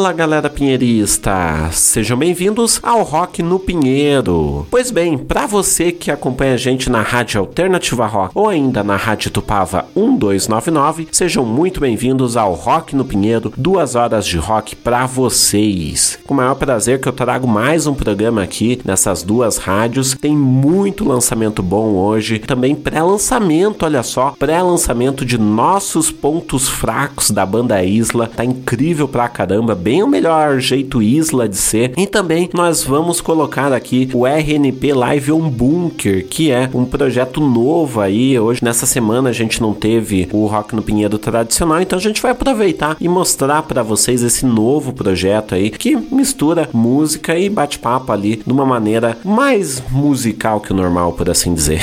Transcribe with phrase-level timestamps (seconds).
[0.00, 4.66] Fala galera pinheirista, sejam bem-vindos ao Rock no Pinheiro.
[4.70, 8.96] Pois bem, para você que acompanha a gente na Rádio Alternativa Rock ou ainda na
[8.96, 15.04] Rádio Tupava 1299, sejam muito bem-vindos ao Rock no Pinheiro, duas horas de rock para
[15.04, 16.18] vocês.
[16.26, 20.16] Com o maior prazer que eu trago mais um programa aqui nessas duas rádios.
[20.18, 27.44] Tem muito lançamento bom hoje, também pré-lançamento, olha só, pré-lançamento de nossos pontos fracos da
[27.44, 31.92] banda Isla, tá incrível pra caramba, bem o melhor jeito Isla de ser.
[31.96, 37.40] E também nós vamos colocar aqui o RNP Live On Bunker, que é um projeto
[37.40, 38.38] novo aí.
[38.38, 42.20] Hoje, nessa semana, a gente não teve o Rock no Pinheiro tradicional, então a gente
[42.20, 48.12] vai aproveitar e mostrar para vocês esse novo projeto aí que mistura música e bate-papo
[48.12, 51.80] ali de uma maneira mais musical que o normal, por assim dizer.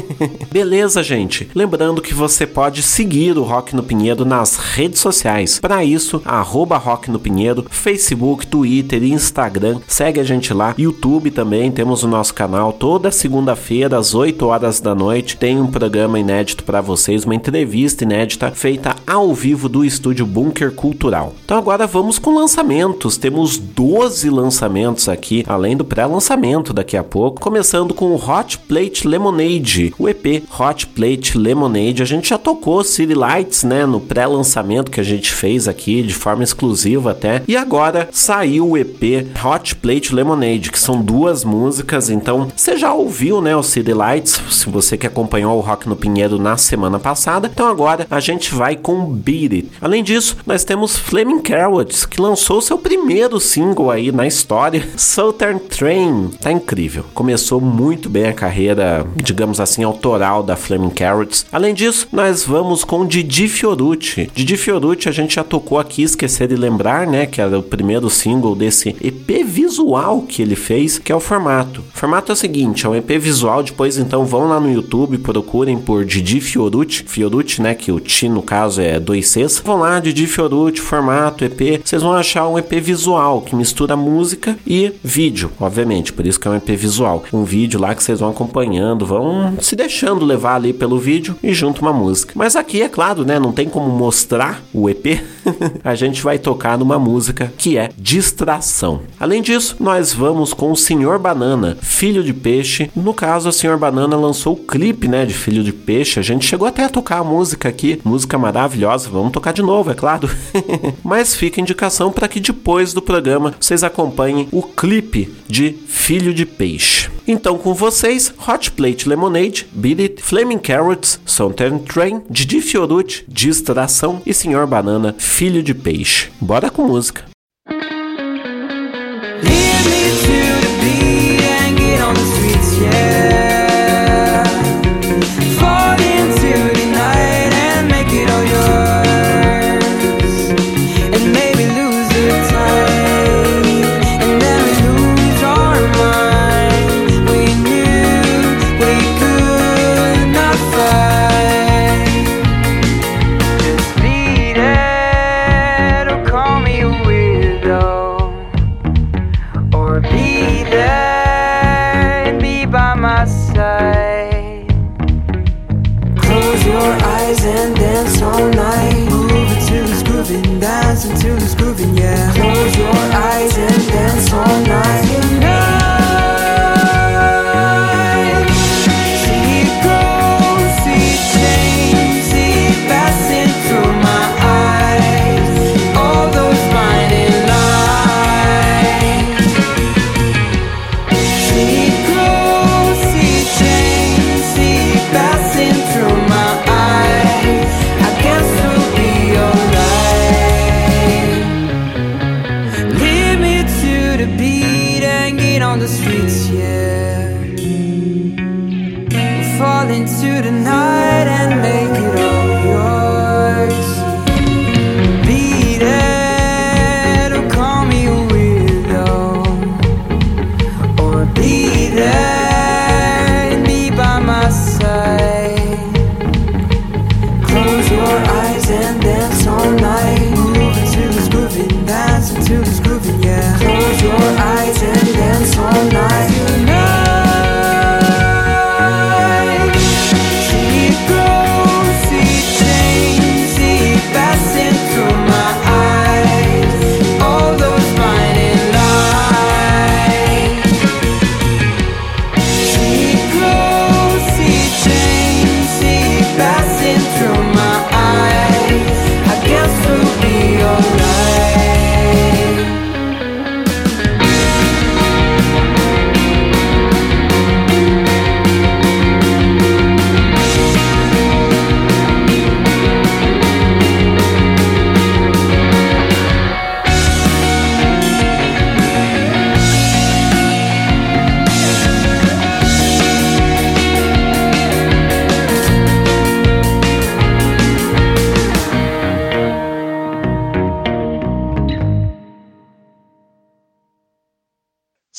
[0.50, 1.48] Beleza, gente?
[1.54, 5.58] Lembrando que você pode seguir o Rock no Pinheiro nas redes sociais.
[5.58, 9.80] Para isso, arroba Rock no Pinheiro, Facebook, Twitter, Instagram.
[9.86, 10.74] Segue a gente lá.
[10.78, 12.72] YouTube também, temos o nosso canal.
[12.72, 18.04] Toda segunda-feira, às 8 horas da noite, tem um programa inédito para vocês, uma entrevista
[18.04, 21.34] inédita feita ao vivo do estúdio Bunker Cultural.
[21.44, 23.16] Então agora vamos com lançamentos.
[23.16, 29.06] Temos 12 lançamentos aqui, além do pré-lançamento daqui a pouco, começando com o Hot Plate
[29.06, 32.02] Lemonade, o EP Hot Plate Lemonade.
[32.02, 36.14] A gente já tocou City Lights, né, no pré-lançamento que a gente fez aqui de
[36.14, 37.37] forma exclusiva até.
[37.46, 42.10] E agora saiu o EP Hot Plate Lemonade, que são duas músicas.
[42.10, 45.96] Então, você já ouviu, né, o City Lights, se você que acompanhou o Rock no
[45.96, 47.50] Pinheiro na semana passada.
[47.52, 49.68] Então agora a gente vai com Beat It.
[49.80, 55.58] Além disso, nós temos Flaming Carrots, que lançou seu primeiro single aí na história, Southern
[55.58, 56.30] Train.
[56.40, 57.04] Tá incrível.
[57.14, 61.46] Começou muito bem a carreira, digamos assim, autoral da Flaming Carrots.
[61.52, 64.30] Além disso, nós vamos com Didi Fiorucci.
[64.34, 68.10] Didi Fiorucci a gente já tocou aqui, esquecer de lembrar, né, que era o primeiro
[68.10, 71.80] single desse EP visual que ele fez, que é o formato.
[71.94, 75.18] O formato é o seguinte, é um EP visual, depois então vão lá no YouTube,
[75.18, 79.60] procurem por Didi Fiorucci, Fiorucci, né, que o Ti no caso é dois Cs.
[79.64, 84.58] Vão lá, Didi Fiorucci, formato, EP, vocês vão achar um EP visual que mistura música
[84.66, 87.22] e vídeo, obviamente, por isso que é um EP visual.
[87.32, 91.52] Um vídeo lá que vocês vão acompanhando, vão se deixando levar ali pelo vídeo e
[91.52, 92.32] junto uma música.
[92.34, 95.22] Mas aqui, é claro, né, não tem como mostrar o EP,
[95.84, 97.17] a gente vai tocar numa música
[97.56, 99.02] que é Distração.
[99.18, 102.90] Além disso, nós vamos com o Senhor Banana, Filho de Peixe.
[102.94, 106.20] No caso, o Senhor Banana lançou o clipe, né, de Filho de Peixe.
[106.20, 109.10] A gente chegou até a tocar a música aqui, música maravilhosa.
[109.10, 110.30] Vamos tocar de novo, é claro.
[111.02, 116.32] Mas fica a indicação para que depois do programa vocês acompanhem o clipe de Filho
[116.32, 117.10] de Peixe.
[117.26, 124.22] Então, com vocês, Hot Plate Lemonade, Beat It, Flaming Carrots, Southern Train, Didi Fiorucci, Distração
[124.24, 126.30] e Senhor Banana, Filho de Peixe.
[126.40, 127.07] Bora com música.
[127.08, 127.37] Минск.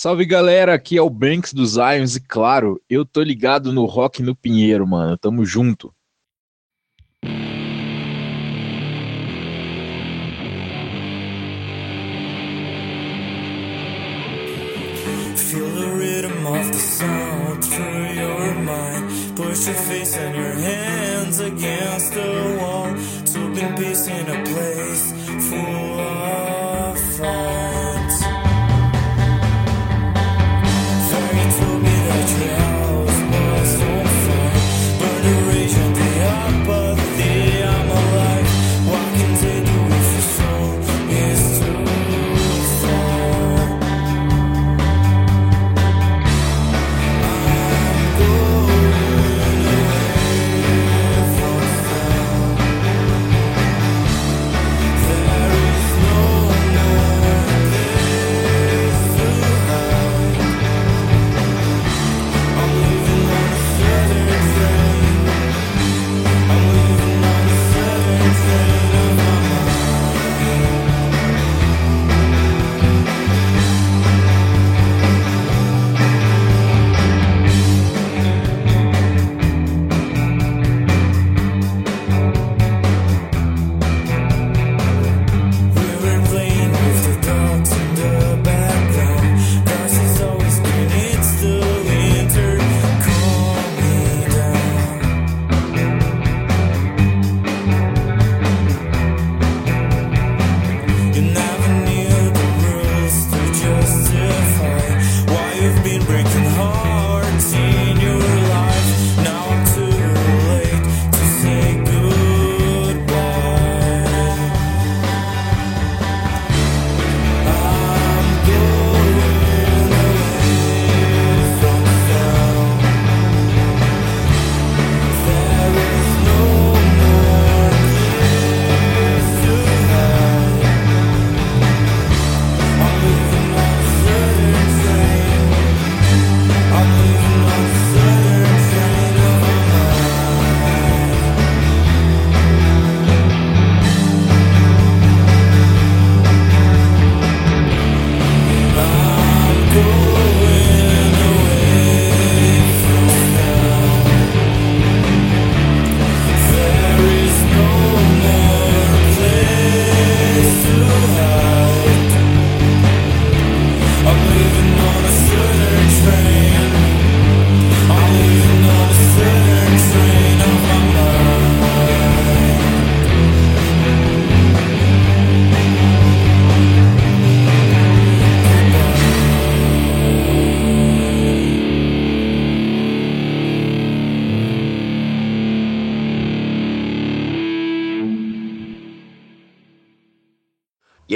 [0.10, 4.24] Salve galera, aqui é o Banks dos Ions e claro, eu tô ligado no Rock
[4.24, 5.16] no Pinheiro, mano.
[5.16, 5.94] Tamo junto.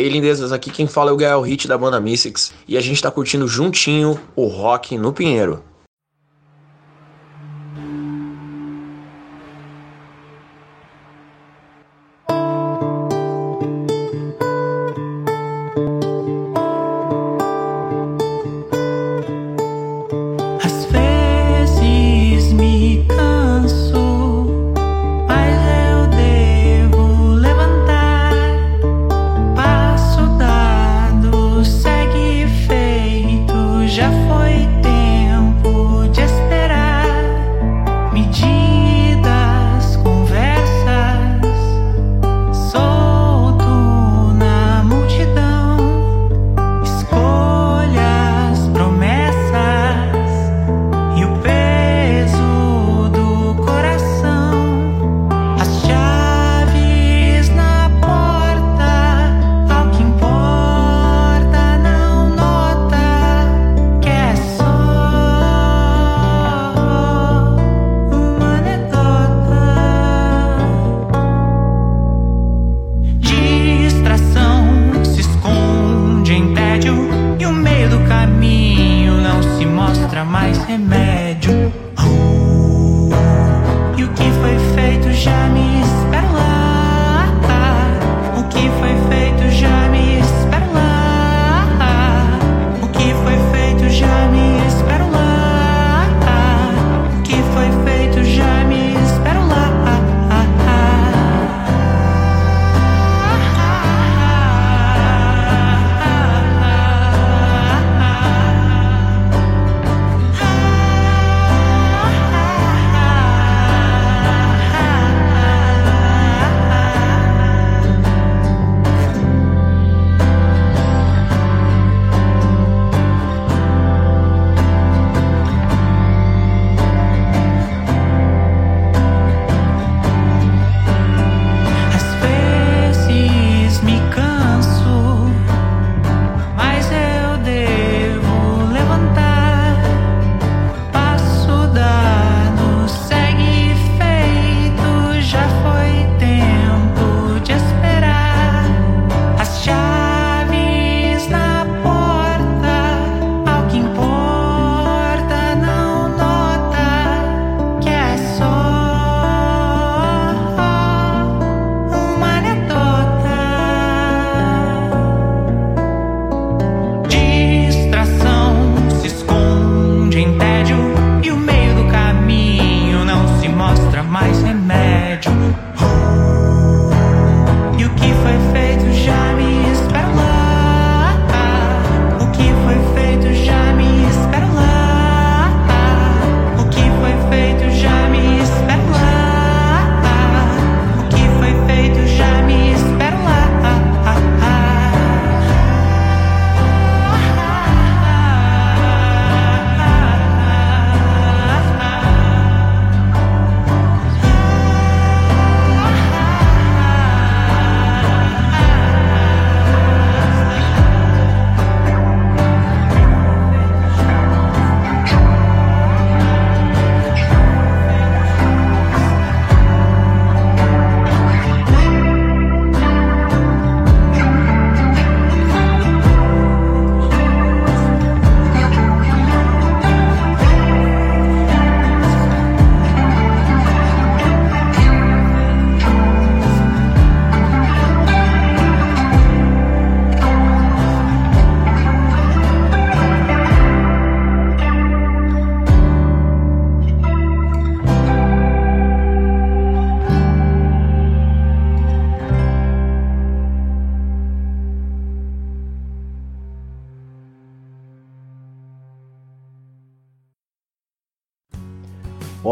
[0.10, 3.12] Lindezas, aqui quem fala é o Gael Hit da banda Mystics e a gente tá
[3.12, 5.64] curtindo juntinho o rock no Pinheiro.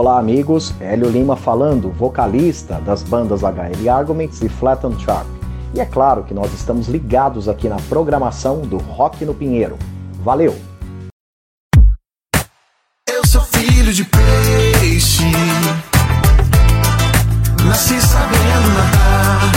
[0.02, 0.74] Olá, amigos.
[0.82, 5.28] Hélio Lima falando, vocalista das bandas HL Arguments e Flatten Sharp.
[5.76, 9.78] E é claro que nós estamos ligados aqui na programação do Rock no Pinheiro.
[10.24, 10.56] Valeu!
[13.08, 15.26] Eu sou filho de peixe,
[17.64, 19.52] nasci sabendo nadar.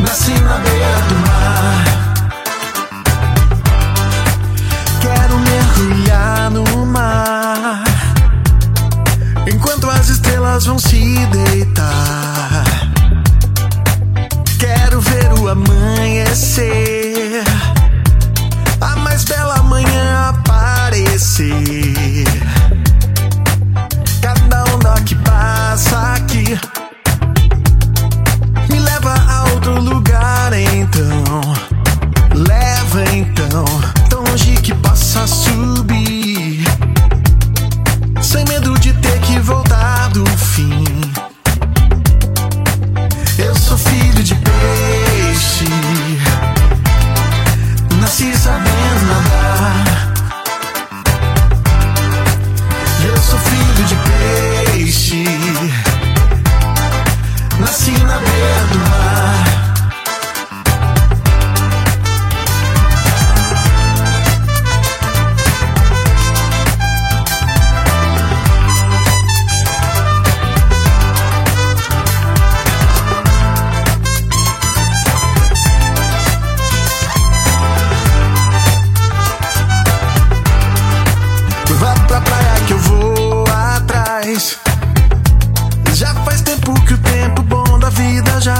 [0.00, 1.27] Nasci na beira do mar.
[10.58, 12.64] As estrelas vão se deitar.
[14.58, 17.44] Quero ver o amanhecer,
[18.80, 21.54] a mais bela manhã aparecer.
[24.20, 26.58] Cada onda que passa aqui
[28.70, 31.68] me leva a outro lugar, então.
[32.34, 33.64] Leva então,
[34.08, 36.64] tão longe que possa subir,
[38.20, 39.67] sem medo de ter que voltar
[40.12, 40.84] do fim.
[43.38, 45.64] Eu sou filho de peixe,
[48.00, 48.67] nasci sabendo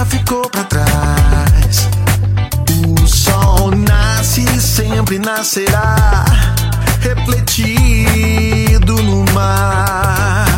[0.09, 1.87] ficou pra trás.
[2.87, 6.25] O sol nasce e sempre nascerá,
[7.01, 10.48] refletido no mar.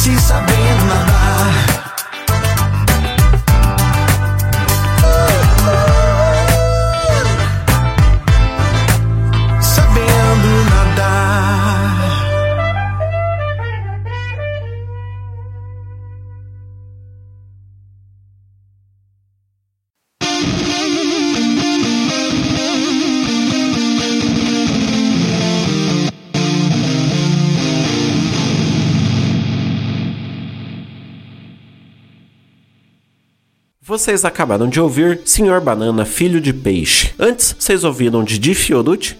[0.00, 0.49] Nasci sabendo
[33.90, 37.10] Vocês acabaram de ouvir Senhor Banana, Filho de Peixe.
[37.18, 38.54] Antes, vocês ouviram de Di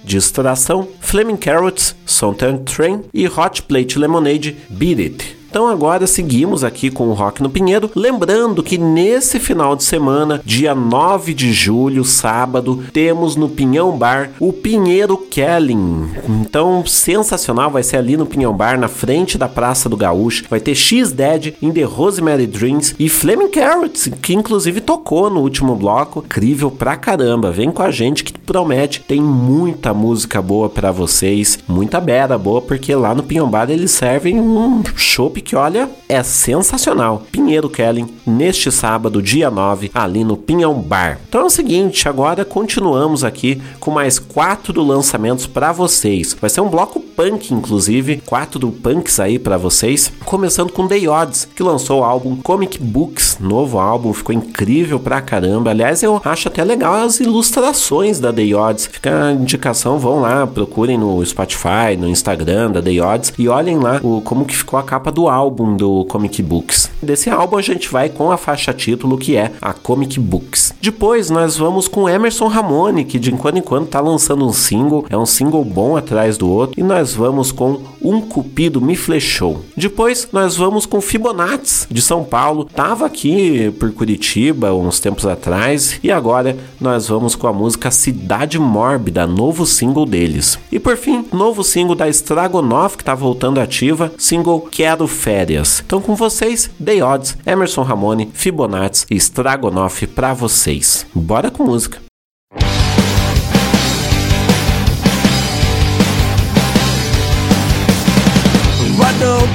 [0.05, 5.40] Distração, Flaming Carrots, Southern Train e Hot Plate Lemonade, Beat It.
[5.51, 10.41] Então agora seguimos aqui com o Rock no Pinheiro, lembrando que nesse final de semana,
[10.45, 16.09] dia 9 de julho, sábado, temos no Pinhão Bar o Pinheiro Kelling.
[16.29, 20.45] Então, sensacional, vai ser ali no Pinhão Bar, na frente da Praça do Gaúcho.
[20.49, 25.75] Vai ter X-Dead, In The Rosemary Dreams e Flaming Carrots, que inclusive tocou no último
[25.75, 26.23] bloco.
[26.25, 27.51] Incrível pra caramba.
[27.51, 32.63] Vem com a gente que promete, tem muita música boa pra vocês, muita bera boa,
[32.63, 37.23] porque lá no Pinhão Bar eles servem um chopp que, olha, é sensacional.
[37.31, 41.19] Pinheiro Kelly, neste sábado, dia 9, ali no Pinhão Bar.
[41.29, 46.37] Então é o seguinte, agora continuamos aqui com mais quatro lançamentos para vocês.
[46.41, 50.13] Vai ser um bloco punk, inclusive, quatro punks aí para vocês.
[50.25, 55.21] Começando com The Odds, que lançou o álbum Comic Books, novo álbum, ficou incrível pra
[55.21, 55.71] caramba.
[55.71, 58.87] Aliás, eu acho até legal as ilustrações da The Odds.
[58.87, 63.79] Fica a indicação, vão lá, procurem no Spotify, no Instagram da The Odds e olhem
[63.79, 66.91] lá o, como que ficou a capa do álbum do Comic Books.
[67.03, 70.75] Desse álbum a gente vai com a faixa título que é a Comic Books.
[70.81, 75.07] Depois nós vamos com Emerson Ramone, que de quando em quando tá lançando um single,
[75.09, 79.63] é um single bom atrás do outro, e nós vamos com Um Cupido Me Flechou.
[79.77, 85.99] Depois nós vamos com Fibonacci de São Paulo, tava aqui por Curitiba uns tempos atrás,
[86.03, 90.59] e agora nós vamos com a música Cidade Mórbida, novo single deles.
[90.71, 95.83] E por fim, novo single da Stragonoff que tá voltando ativa, single Quero Férias.
[95.85, 101.07] Então com vocês, The Odds, Emerson Ramone, Fibonacci e Stragonoff para vocês.
[101.15, 102.01] Bora com música.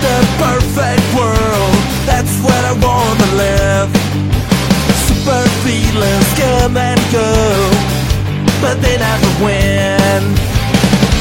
[0.05, 1.75] The perfect world,
[2.05, 3.89] that's where I wanna live.
[5.07, 7.31] Super feelings come and go,
[8.61, 10.21] but they never win.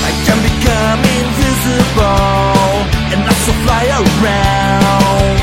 [0.04, 5.36] I can become invisible and also fly around.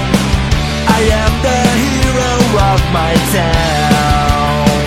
[0.91, 2.33] I am the hero
[2.69, 4.79] of my town.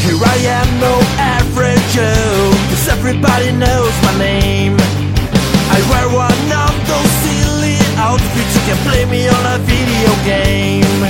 [0.00, 4.76] Here I am, no average Joe, cause everybody knows my name.
[5.76, 11.00] I wear one of those silly outfits You can play me on a video game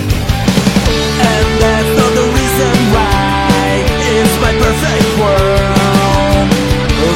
[1.30, 6.48] And that's not the reason why It's my perfect world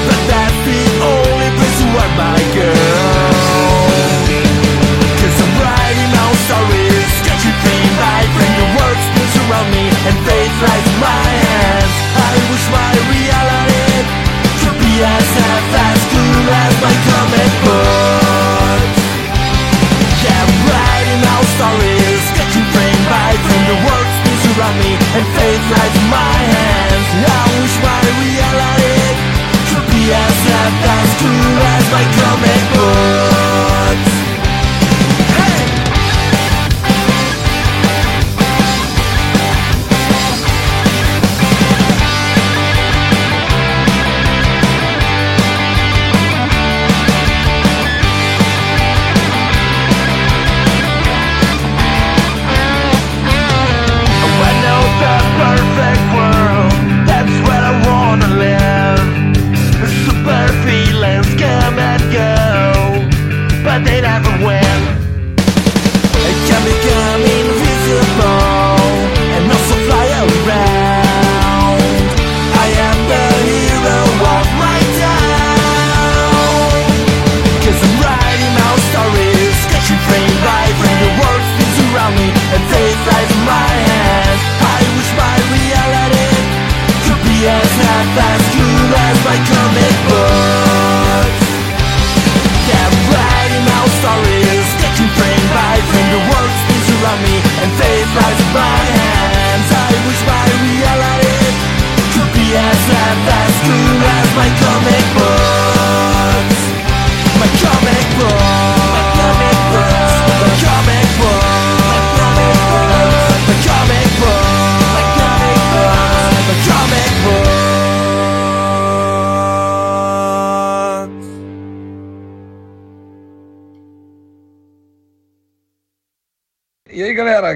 [0.08, 1.50] But that's the only
[1.98, 3.37] are my girl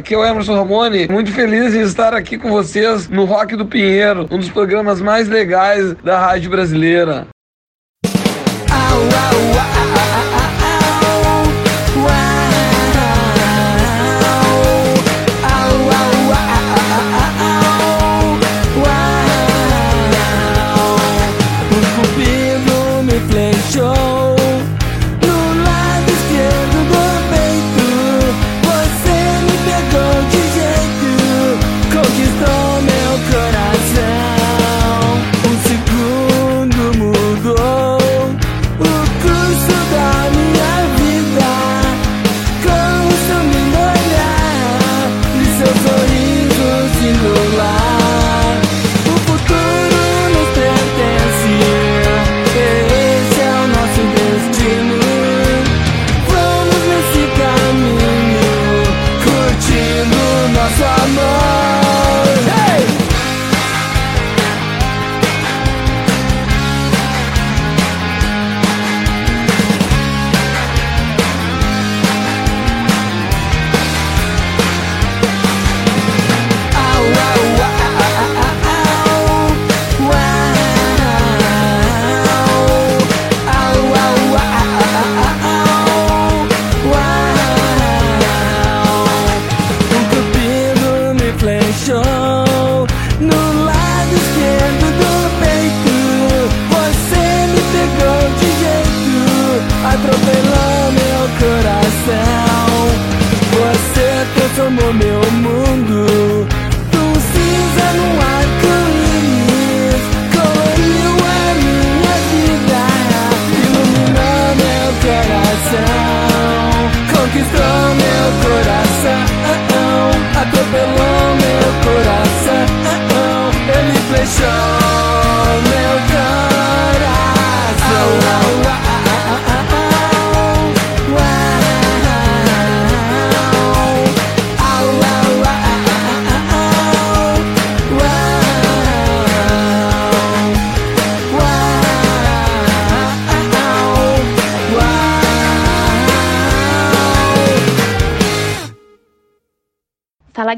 [0.03, 3.65] aqui é o Emerson Ramone, muito feliz em estar aqui com vocês no Rock do
[3.65, 7.29] Pinheiro, um dos programas mais legais da rádio brasileira.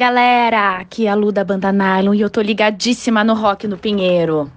[0.04, 3.78] Galera, aqui é a Lu da Banda Nylon e eu tô ligadíssima no Rock no
[3.78, 4.52] Pinheiro.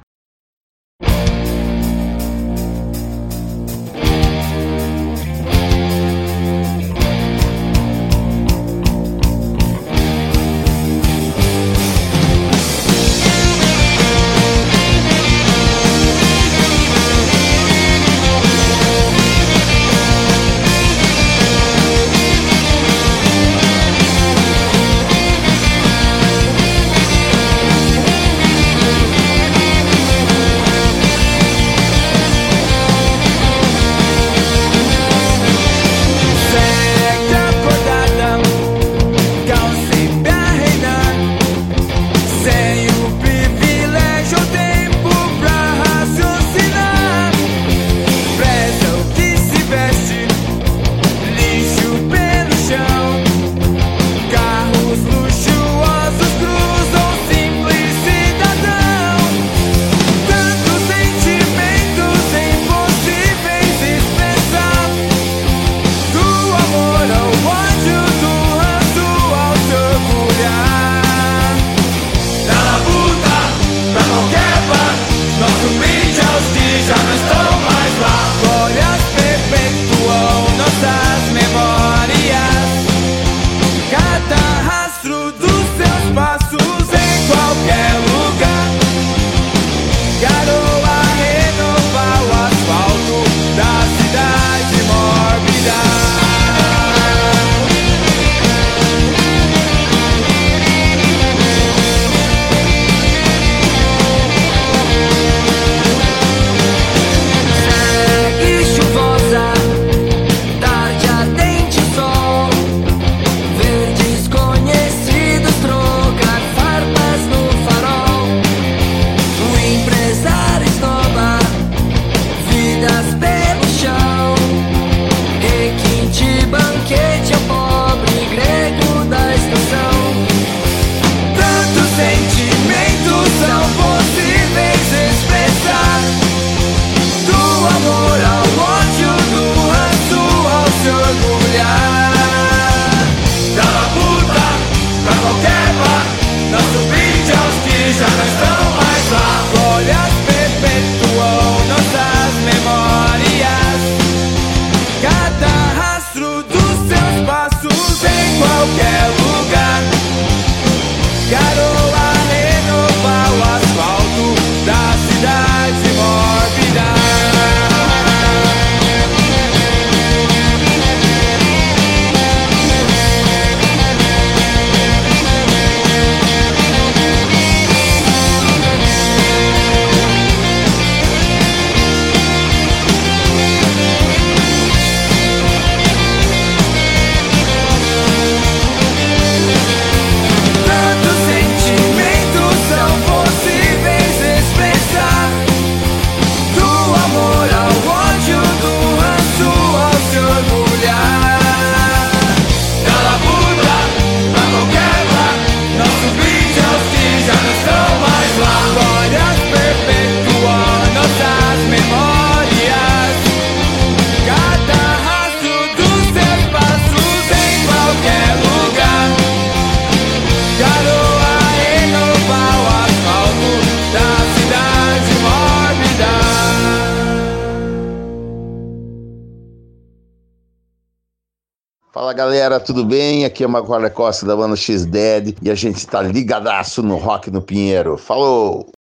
[232.67, 233.23] Tudo bem?
[233.23, 237.31] Aqui é o Maguara Costa da banda X-Dead e a gente tá ligadaço no Rock
[237.31, 237.97] no Pinheiro.
[237.97, 238.76] Falou!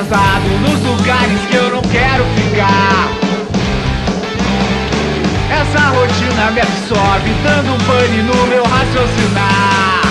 [0.00, 3.08] Nos lugares que eu não quero ficar.
[5.50, 10.02] Essa rotina me absorve, dando um pane no meu raciocinar.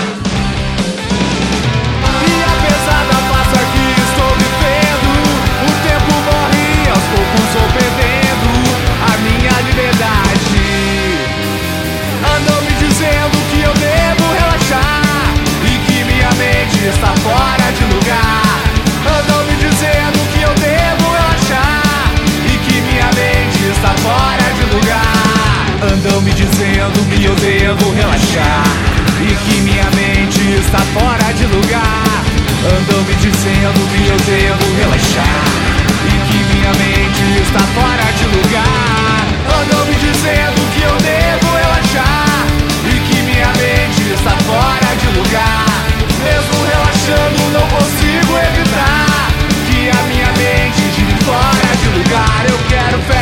[2.20, 5.10] E apesar da farsa que estou vivendo,
[5.64, 8.50] o tempo morre, aos poucos vou perdendo
[9.00, 10.66] a minha liberdade.
[12.36, 15.32] Andam me dizendo que eu devo relaxar
[15.64, 18.47] e que minha mente está fora de lugar.
[26.18, 28.64] Andam me dizendo que eu devo relaxar
[29.22, 32.24] e que minha mente está fora de lugar.
[32.66, 35.44] Andam me dizendo que eu devo relaxar
[36.10, 39.28] e que minha mente está fora de lugar.
[39.62, 42.46] Andam me dizendo que eu devo relaxar
[42.82, 45.66] e que minha mente está fora de lugar.
[46.18, 49.30] Mesmo relaxando, não consigo evitar
[49.70, 52.44] que a minha mente gire fora de lugar.
[52.48, 53.17] Eu quero férias,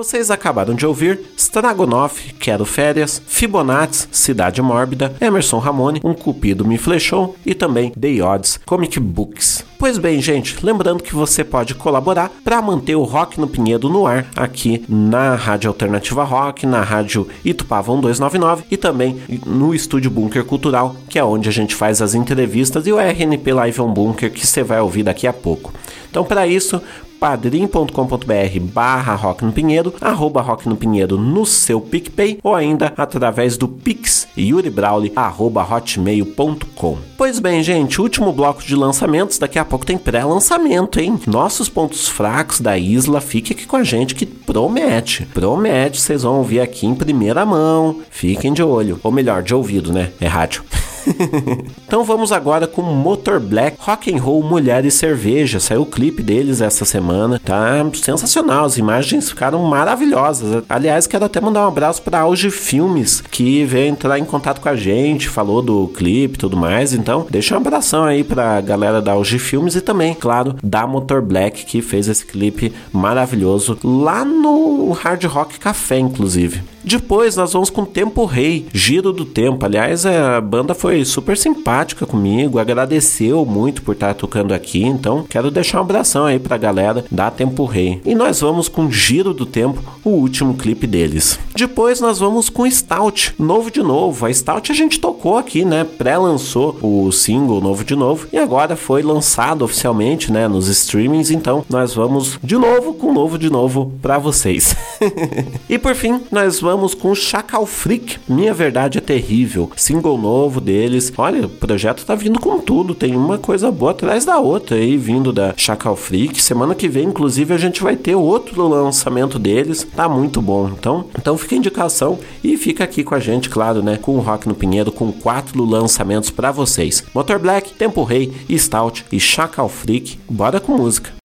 [0.00, 6.78] Vocês acabaram de ouvir Stragonoff, Quero Férias, Fibonacci, Cidade Mórbida, Emerson Ramone, Um Cupido Me
[6.78, 9.62] Flechou e também The Odds Comic Books.
[9.78, 14.06] Pois bem, gente, lembrando que você pode colaborar para manter o Rock no Pinheiro no
[14.06, 20.46] ar aqui na Rádio Alternativa Rock, na Rádio Itupava 1299 e também no Estúdio Bunker
[20.46, 24.32] Cultural, que é onde a gente faz as entrevistas e o RNP Live on Bunker
[24.32, 25.74] que você vai ouvir daqui a pouco.
[26.10, 26.82] Então, para isso,
[27.20, 33.58] padrim.com.br barra Rock no Pinheiro, arroba Rock no Pinheiro no seu PicPay ou ainda através
[33.58, 36.98] do Pix yuribrauli arroba hotmail.com.
[37.18, 41.20] Pois bem, gente, último bloco de lançamentos, daqui a pouco tem pré-lançamento, hein?
[41.26, 46.38] Nossos pontos fracos da Isla, fique aqui com a gente que promete, promete, vocês vão
[46.38, 50.10] ouvir aqui em primeira mão, fiquem de olho, ou melhor, de ouvido, né?
[50.20, 50.64] É rádio.
[51.86, 55.60] então vamos agora com Motor Black Rock and Roll Mulher e Cerveja.
[55.60, 57.40] Saiu o clipe deles essa semana.
[57.42, 60.62] Tá sensacional, as imagens ficaram maravilhosas.
[60.68, 64.68] Aliás, quero até mandar um abraço para Auge Filmes, que veio entrar em contato com
[64.68, 66.92] a gente, falou do clipe e tudo mais.
[66.92, 71.22] Então, deixa um abração aí pra galera da Auge Filmes e também, claro, da Motor
[71.22, 76.62] Black, que fez esse clipe maravilhoso lá no Hard Rock Café, inclusive.
[76.82, 79.64] Depois nós vamos com Tempo Rei, Giro do Tempo.
[79.64, 84.82] Aliás, a banda foi super simpática comigo, agradeceu muito por estar tocando aqui.
[84.82, 88.00] Então, quero deixar um abração aí pra galera da Tempo Rei.
[88.04, 91.38] E nós vamos com Giro do Tempo, o último clipe deles.
[91.54, 94.26] Depois nós vamos com Stout, novo de novo.
[94.26, 95.84] A Stout a gente tocou aqui, né?
[95.84, 100.48] Pré-lançou o single novo de novo e agora foi lançado oficialmente, né?
[100.48, 101.30] Nos streamings.
[101.30, 104.74] Então, nós vamos de novo com novo de novo pra vocês.
[105.68, 108.18] e por fim, nós vamos vamos com Chacal Freak.
[108.28, 109.72] Minha Verdade é Terrível.
[109.74, 111.12] Single novo deles.
[111.18, 112.94] Olha, o projeto tá vindo com tudo.
[112.94, 116.40] Tem uma coisa boa atrás da outra aí, vindo da Chacal Freak.
[116.40, 119.84] Semana que vem, inclusive, a gente vai ter outro lançamento deles.
[119.96, 120.68] Tá muito bom.
[120.68, 123.96] Então, então fica a indicação e fica aqui com a gente, claro, né?
[123.96, 127.02] Com o Rock no Pinheiro, com quatro lançamentos para vocês.
[127.12, 130.20] Motor Black, Tempo Rei, Stout e Chacal Freak.
[130.30, 131.19] Bora com música.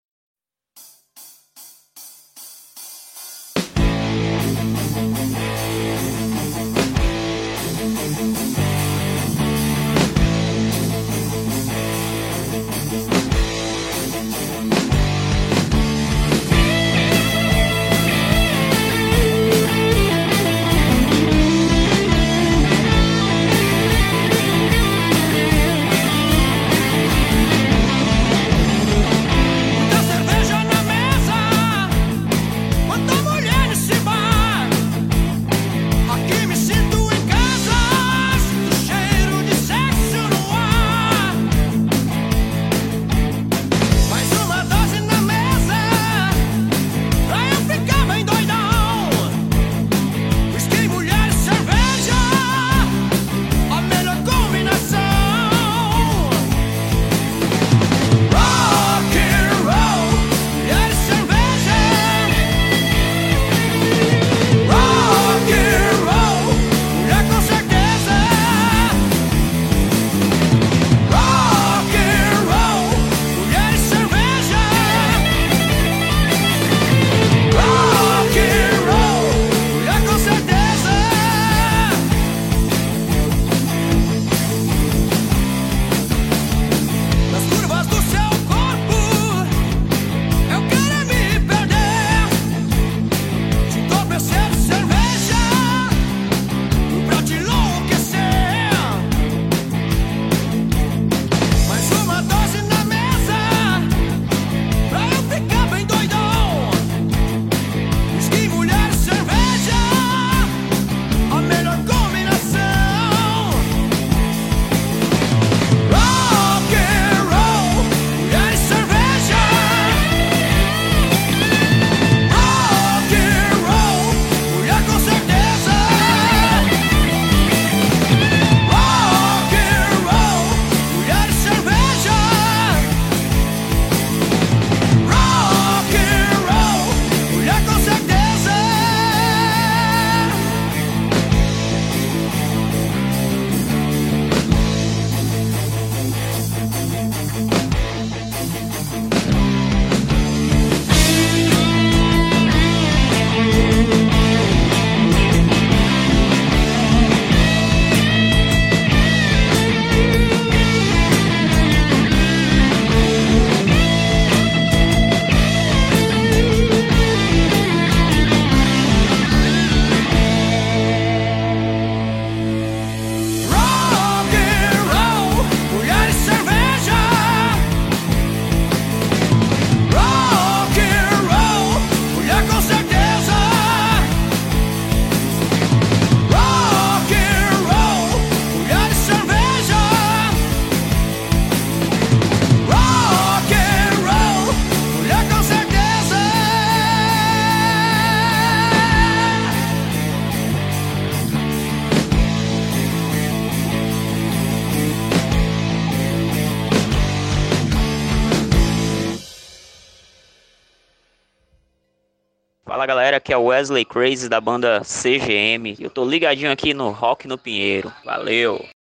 [213.56, 215.77] Wesley Crazy da banda CGM.
[215.79, 217.89] Eu tô ligadinho aqui no Rock no Pinheiro.
[218.03, 218.75] Valeu!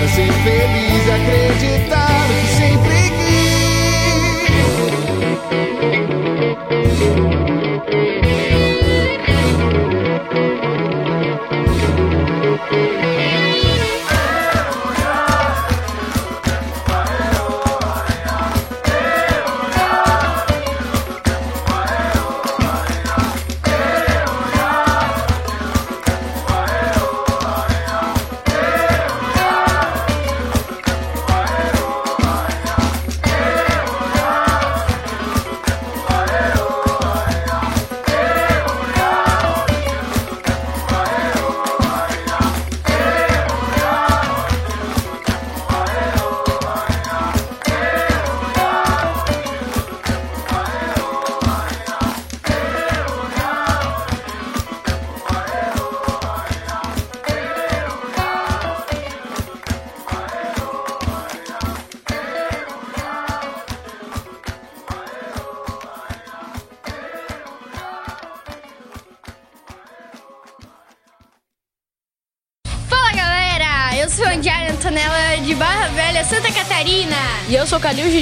[0.00, 2.96] Pra ser feliz e acreditar no que sempre
[7.60, 7.69] quis.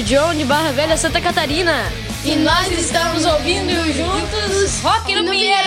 [0.08, 1.84] John de Barra Velha, Santa Catarina.
[2.24, 5.57] E nós estamos ouvindo juntos Rock no, no Pinheiro.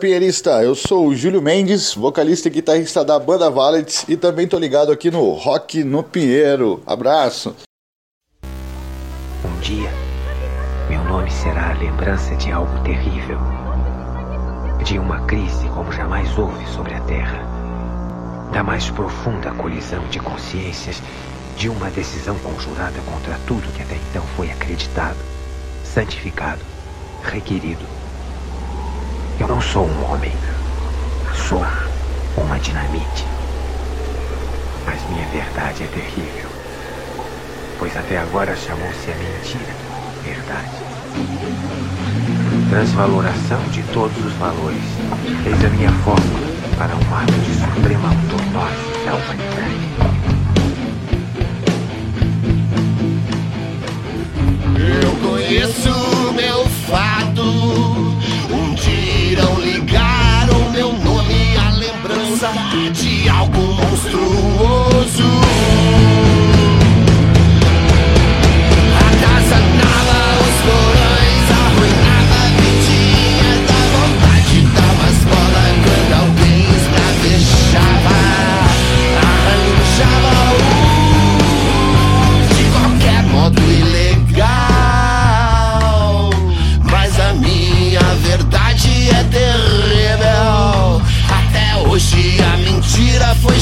[0.00, 4.58] Pinheirista, eu sou o Júlio Mendes, vocalista e guitarrista da banda Valets e também tô
[4.58, 6.82] ligado aqui no Rock no Pinheiro.
[6.86, 7.54] Abraço.
[9.44, 9.90] Um dia,
[10.88, 13.38] meu nome será a lembrança de algo terrível,
[14.82, 17.44] de uma crise como jamais houve sobre a Terra,
[18.54, 21.02] da mais profunda colisão de consciências,
[21.58, 25.18] de uma decisão conjurada contra tudo que até então foi acreditado,
[25.84, 26.62] santificado,
[27.22, 27.99] requerido
[29.40, 30.32] eu não sou um homem.
[31.48, 31.64] Sou
[32.36, 33.24] uma dinamite.
[34.84, 36.50] Mas minha verdade é terrível.
[37.78, 39.74] Pois até agora chamou-se a mentira
[40.22, 40.68] verdade.
[42.68, 44.82] Transvaloração de todos os valores.
[45.46, 49.80] Eis a minha fórmula para um ato de suprema autonose da humanidade.
[55.02, 57.99] Eu conheço meu fado
[58.80, 62.50] decidiram ligar o meu nome à lembrança
[62.94, 65.30] de algo monstruoso.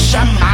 [0.09, 0.48] Shame.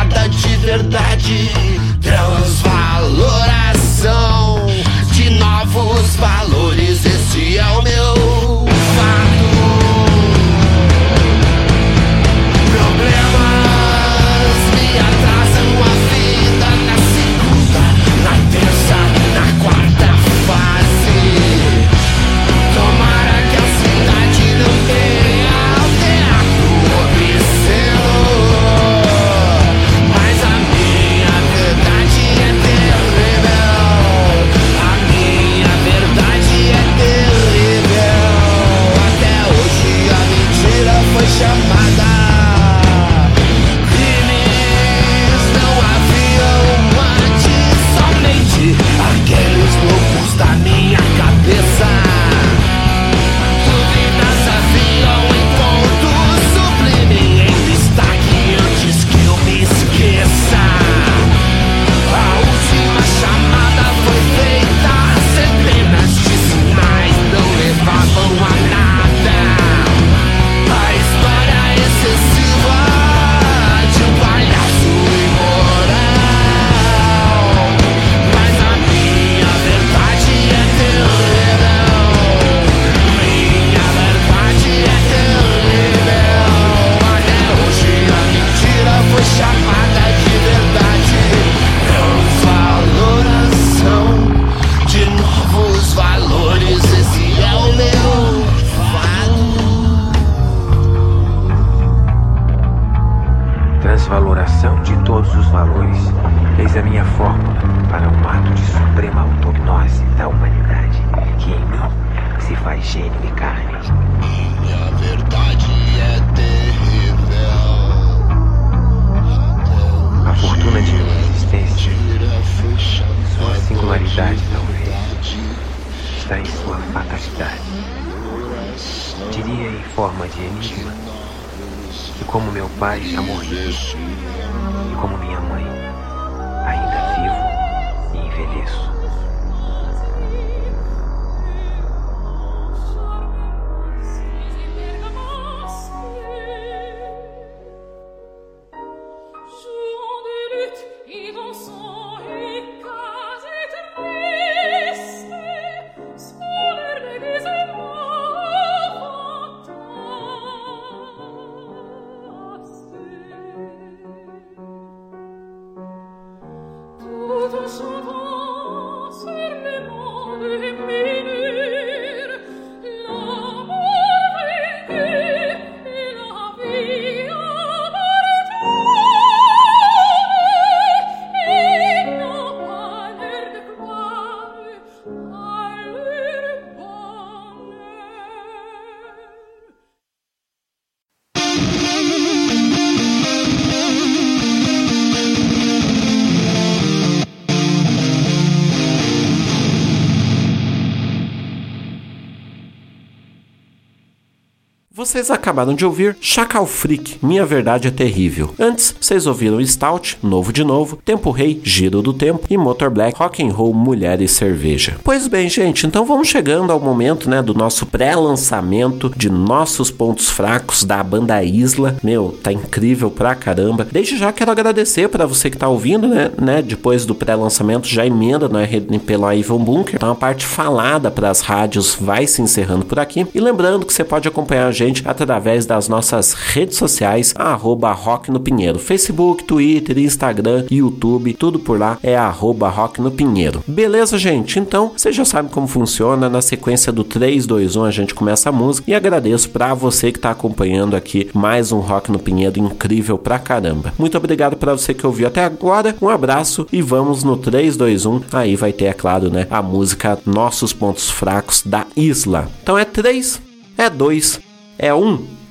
[205.06, 208.56] Vocês acabaram de ouvir Chacal Freak, Minha Verdade é Terrível.
[208.58, 213.16] Antes, vocês ouviram Stout, Novo de Novo, Tempo Rei, Giro do Tempo e Motor Black,
[213.16, 214.98] Rock and Roll, Mulher e Cerveja.
[215.04, 220.28] Pois bem, gente, então vamos chegando ao momento, né, do nosso pré-lançamento de nossos pontos
[220.28, 221.98] fracos da banda Isla.
[222.02, 223.88] Meu, tá incrível pra caramba.
[223.90, 228.08] Desde já quero agradecer para você que tá ouvindo, né, né, depois do pré-lançamento já
[228.08, 229.98] emenda no RNP lá Ivan Bunker.
[229.98, 233.28] Então a parte falada para as rádios vai se encerrando por aqui.
[233.36, 238.32] E lembrando que você pode acompanhar a gente através das nossas redes sociais, arroba Rock
[238.32, 238.80] no Pinheiro.
[238.80, 243.64] Facebook, Twitter, Instagram, YouTube, tudo por lá é arroba Rock no Pinheiro.
[243.68, 244.60] Beleza, gente?
[244.60, 246.30] Então, você já sabe como funciona.
[246.30, 248.90] Na sequência do 3, 2, 1, a gente começa a música.
[248.90, 253.40] E agradeço para você que está acompanhando aqui mais um Rock no Pinheiro incrível pra
[253.40, 253.94] caramba.
[253.98, 255.96] Muito obrigado para você que ouviu até agora.
[256.02, 258.22] Um abraço e vamos no 3, 2, 1.
[258.32, 262.50] Aí vai ter, é claro, né, a música Nossos Pontos Fracos da Isla.
[262.62, 263.42] Então é 3,
[263.78, 264.40] é 2,
[264.78, 265.45] é 1.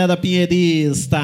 [0.00, 1.20] Galera pinheirista!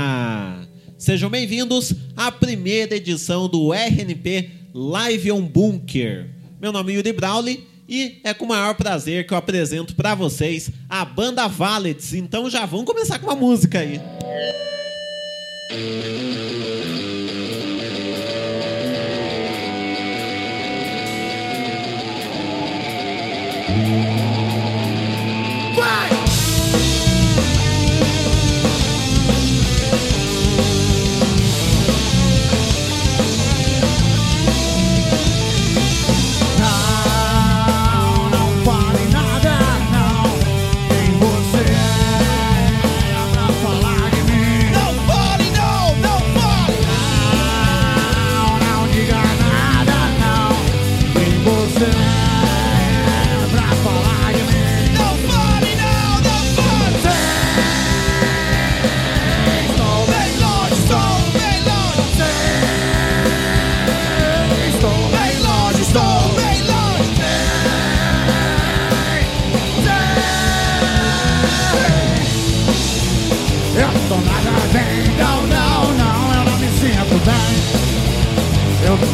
[0.99, 6.29] Sejam bem-vindos à primeira edição do RNP Live on Bunker.
[6.61, 10.15] Meu nome é Yuri Brawley e é com o maior prazer que eu apresento para
[10.15, 12.13] vocês a banda Valets.
[12.13, 13.99] Então já vamos começar com uma música aí.
[25.75, 26.16] Vai!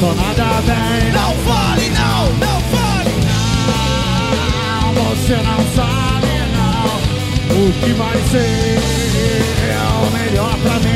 [0.03, 3.15] Tô nada bem, Não fale, não, não fale!
[3.69, 6.97] não, você não sabe, não,
[7.57, 8.81] o que vai ser
[10.03, 10.92] o melhor pra mim.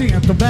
[0.00, 0.48] Sinto bem.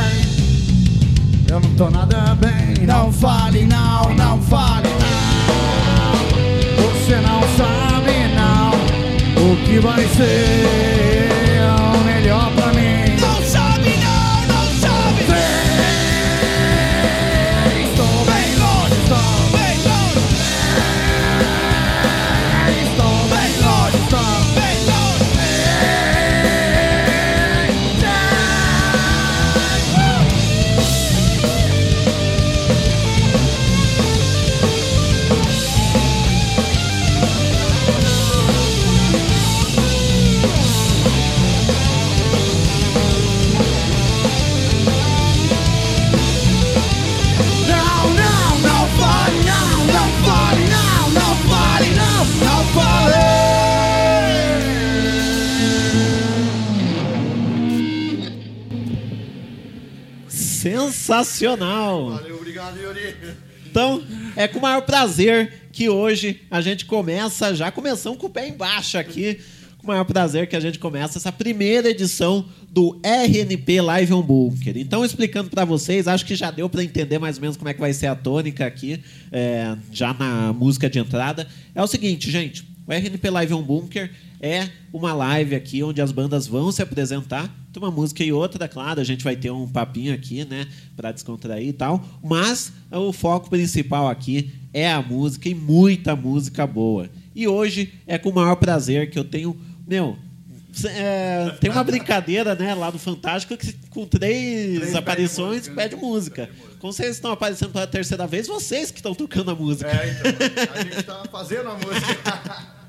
[1.48, 6.12] Eu não tô nada bem, não fale, não, não fale, não.
[6.84, 8.70] Você não sabe, não,
[9.42, 10.89] o que vai ser
[61.24, 62.10] Sensacional!
[62.10, 63.14] Valeu, obrigado, Yuri.
[63.70, 64.02] Então,
[64.34, 68.48] é com o maior prazer que hoje a gente começa, já começamos com o pé
[68.48, 69.38] embaixo aqui,
[69.78, 74.22] com o maior prazer que a gente começa essa primeira edição do RNP Live on
[74.22, 74.76] Bunker.
[74.76, 77.74] Então, explicando para vocês, acho que já deu para entender mais ou menos como é
[77.74, 79.00] que vai ser a tônica aqui,
[79.30, 81.46] é, já na música de entrada.
[81.74, 84.10] É o seguinte, gente, o RNP Live on Bunker
[84.40, 87.48] é uma live aqui onde as bandas vão se apresentar.
[87.72, 90.66] Tem uma música e outra, claro, a gente vai ter um papinho aqui, né,
[90.96, 92.04] para descontrair e tal.
[92.20, 97.08] Mas o foco principal aqui é a música e muita música boa.
[97.32, 100.18] E hoje é com o maior prazer que eu tenho, meu,
[100.84, 105.96] é, tem uma brincadeira, né, lá do Fantástico que com três, Três aparições pede pede
[105.96, 106.50] música.
[106.80, 109.90] Como vocês estão aparecendo pela terceira vez, vocês que estão tocando a música.
[109.90, 112.70] É, então, a gente tá fazendo a música.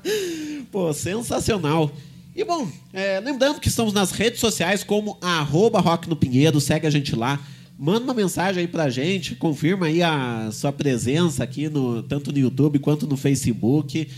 [0.70, 1.90] Pô, sensacional.
[2.34, 6.86] E bom, é, lembrando que estamos nas redes sociais como arroba Rock no Pinheiro, segue
[6.86, 7.38] a gente lá.
[7.78, 12.38] Manda uma mensagem aí pra gente, confirma aí a sua presença aqui, no, tanto no
[12.38, 14.08] YouTube quanto no Facebook.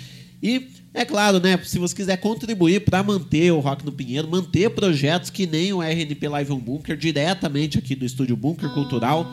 [0.43, 4.71] E, é claro, né, se você quiser contribuir para manter o Rock no Pinheiro, manter
[4.71, 9.27] projetos que nem o RNP Live on Bunker, diretamente aqui do Estúdio Bunker Cultural,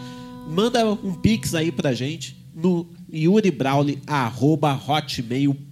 [0.50, 5.71] manda um pix aí pra gente no yuribrauli.hotmail.com.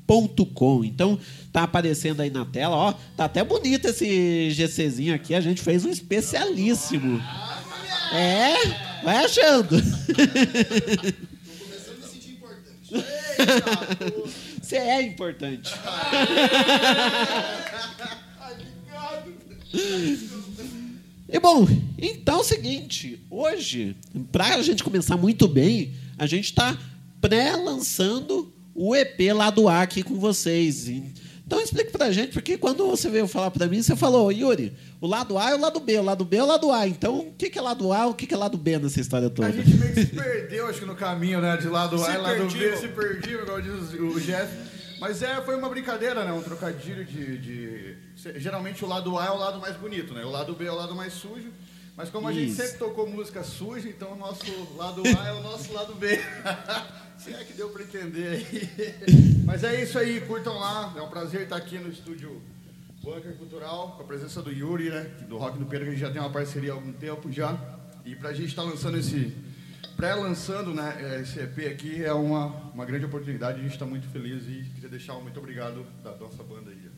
[0.86, 1.20] Então,
[1.51, 2.93] tá aparecendo aí na tela, ó.
[3.16, 5.36] Tá até bonito esse GCzinho aqui.
[5.36, 7.22] A gente fez um especialíssimo.
[8.14, 8.55] É,
[9.03, 9.76] vai achando.
[14.62, 15.74] Você é importante.
[21.32, 23.95] E bom, então é o seguinte, hoje,
[24.32, 26.76] para a gente começar muito bem, a gente está
[27.22, 28.51] pré-lançando
[28.82, 30.88] o EP lá do A aqui com vocês.
[30.88, 34.72] Então explique pra gente, porque quando você veio falar pra mim, você falou, Yuri,
[35.02, 36.88] o lado A é o lado B, o lado B é o lado A.
[36.88, 39.50] Então, o que é lado A, o que é lado B nessa história toda?
[39.50, 41.58] A gente meio que se perdeu, acho que no caminho, né?
[41.58, 44.48] De lado Se A e lado B, se perdeu, igual diz o Jeff.
[45.02, 46.32] Mas é, foi uma brincadeira, né?
[46.32, 47.96] Um trocadilho de, de-
[48.40, 50.24] Geralmente o lado A é o lado mais bonito, né?
[50.24, 51.50] O lado B é o lado mais sujo.
[51.98, 52.62] Mas como a gente Isso.
[52.62, 54.46] sempre tocou música suja, então o nosso
[54.78, 56.18] lado A é o nosso lado B.
[57.20, 58.70] Se é que deu pra entender aí.
[59.44, 60.94] Mas é isso aí, curtam lá.
[60.96, 62.42] É um prazer estar aqui no estúdio
[63.04, 65.04] Bunker Cultural, com a presença do Yuri, né?
[65.28, 67.58] Do Rock do Pedro, que a gente já tem uma parceria há algum tempo já.
[68.06, 69.34] E pra gente estar lançando esse.
[69.98, 74.44] Pré-lançando né, esse EP aqui é uma, uma grande oportunidade, a gente está muito feliz
[74.44, 76.90] e queria deixar um muito obrigado da nossa banda aí.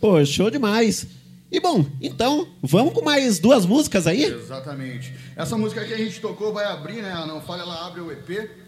[0.00, 1.08] Pô, show demais.
[1.50, 4.22] E bom, então, vamos com mais duas músicas aí?
[4.22, 5.12] Exatamente.
[5.34, 7.10] Essa música que a gente tocou vai abrir, né?
[7.10, 8.63] A Não Falha, ela abre o EP.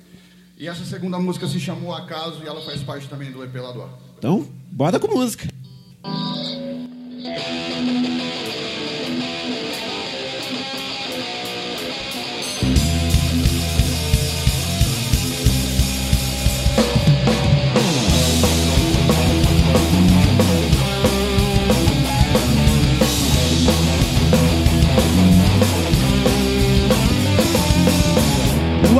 [0.58, 3.90] E essa segunda música se chamou Acaso e ela faz parte também do EP ar.
[4.16, 5.46] Então, bora com música.
[6.02, 6.08] O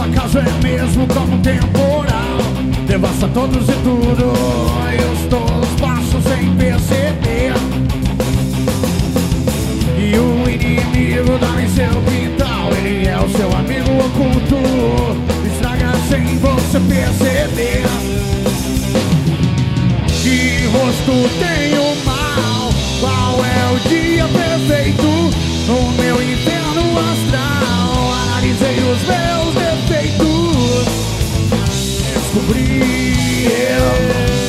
[0.07, 2.39] acaso é mesmo como um temporal.
[2.87, 4.33] Devasta todos e tudo
[4.93, 7.53] E os tolos passam sem perceber.
[9.99, 14.57] E o inimigo dá em seu quintal Ele é o seu amigo oculto.
[15.53, 17.87] Estraga sem você perceber.
[20.23, 25.07] Que rosto tem o mal Qual é o dia perfeito?
[25.69, 30.87] O meu inferno astral Analisei os meus defeitos
[32.15, 33.89] Descobri eu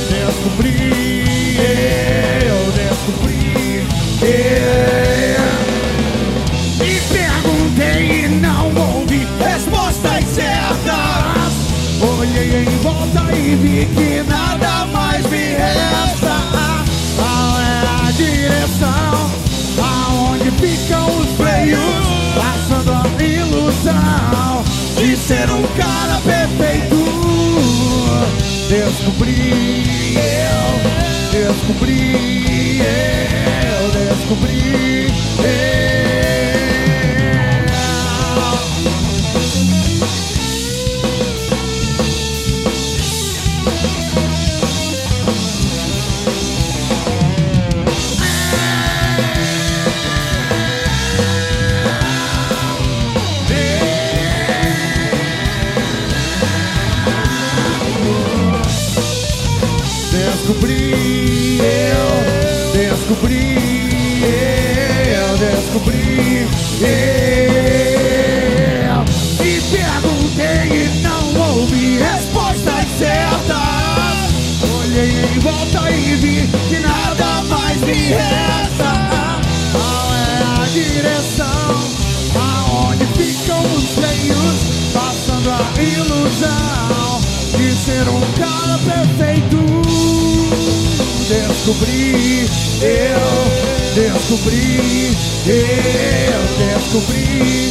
[0.10, 3.88] Descobri eu Descobri
[4.22, 4.38] eu.
[6.80, 11.54] Me perguntei e não ouvi respostas certas.
[12.02, 16.36] Olhei em volta e vi que nada mais me resta.
[17.16, 19.32] Qual é a direção?
[19.82, 21.80] Aonde ficam os freios?
[22.36, 24.64] Passando a ilusão
[25.28, 26.96] ser um cara perfeito.
[28.70, 30.72] Descobri eu
[31.32, 34.97] Descobri eu Descobri
[96.94, 97.67] eu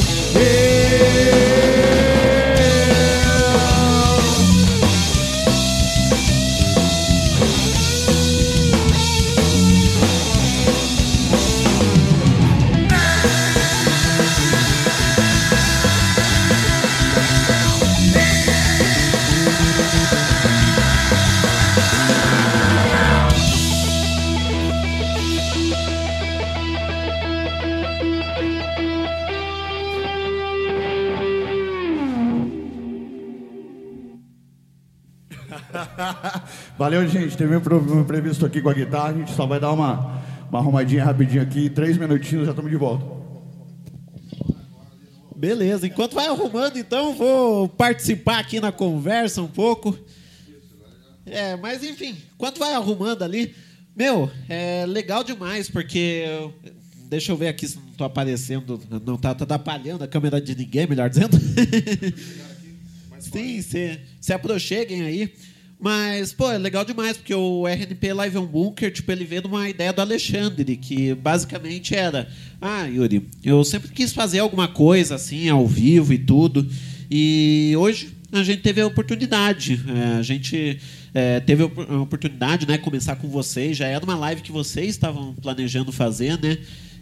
[37.36, 37.38] gente.
[37.38, 39.10] Teve um problema previsto aqui com a guitarra.
[39.10, 41.68] A gente só vai dar uma, uma arrumadinha rapidinho aqui.
[41.70, 43.04] Três minutinhos já estamos de volta.
[45.36, 49.96] Beleza, enquanto vai arrumando, então, vou participar aqui na conversa um pouco.
[51.26, 53.54] É, mas enfim, enquanto vai arrumando ali,
[53.94, 56.24] meu, é legal demais, porque.
[56.26, 56.54] eu-
[57.08, 60.88] Deixa eu ver aqui se não tô aparecendo, não tá atrapalhando a câmera de ninguém,
[60.88, 61.38] melhor dizendo.
[63.20, 65.32] Sim, se, se aproxeguem aí.
[65.78, 69.46] Mas, pô, é legal demais, porque o RNP Live on Bunker, tipo, ele veio de
[69.48, 72.28] uma ideia do Alexandre, que basicamente era:
[72.60, 76.66] Ah, Yuri, eu sempre quis fazer alguma coisa assim, ao vivo e tudo.
[77.10, 79.80] E hoje a gente teve a oportunidade.
[79.86, 80.78] É, a gente
[81.12, 83.76] é, teve a opor- a oportunidade, né, começar com vocês.
[83.76, 86.56] Já era uma live que vocês estavam planejando fazer, né?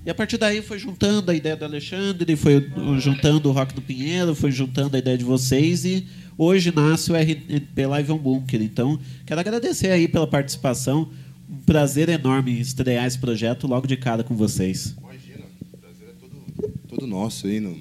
[0.04, 2.68] E a partir daí foi juntando a ideia do Alexandre, foi
[2.98, 6.06] juntando o Rock do Pinheiro, foi juntando a ideia de vocês e
[6.36, 8.62] hoje nasce o RNP Live on Bunker.
[8.62, 11.10] Então, quero agradecer aí pela participação.
[11.48, 14.94] Um prazer enorme estrear esse projeto logo de cara com vocês.
[16.88, 17.60] todo nosso aí.
[17.60, 17.76] Não,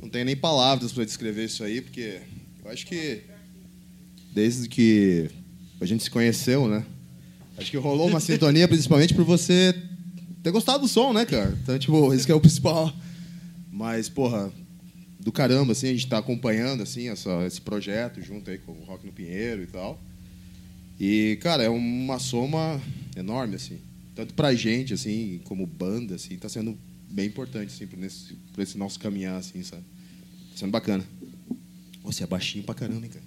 [0.00, 2.20] não tenho nem palavras para descrever isso aí, porque
[2.64, 3.22] eu acho que
[4.32, 5.30] desde que
[5.80, 6.84] a gente se conheceu, né?
[7.56, 9.74] Acho que rolou uma sintonia, principalmente por você
[10.42, 11.56] ter gostado do som, né, cara?
[11.62, 12.92] Então, tipo, esse que é o principal.
[13.70, 14.52] Mas, porra,
[15.28, 18.84] do caramba, assim, a gente tá acompanhando, assim, essa, esse projeto junto aí com o
[18.84, 20.00] Rock no Pinheiro e tal.
[20.98, 22.80] E, cara, é uma soma
[23.14, 23.78] enorme, assim.
[24.14, 26.78] Tanto pra gente, assim, como banda, assim, tá sendo
[27.10, 29.82] bem importante, assim, pra, nesse, pra esse nosso caminhar, assim, sabe?
[29.82, 31.04] Tá sendo bacana.
[32.04, 33.24] Você é baixinho pra caramba, hein, cara?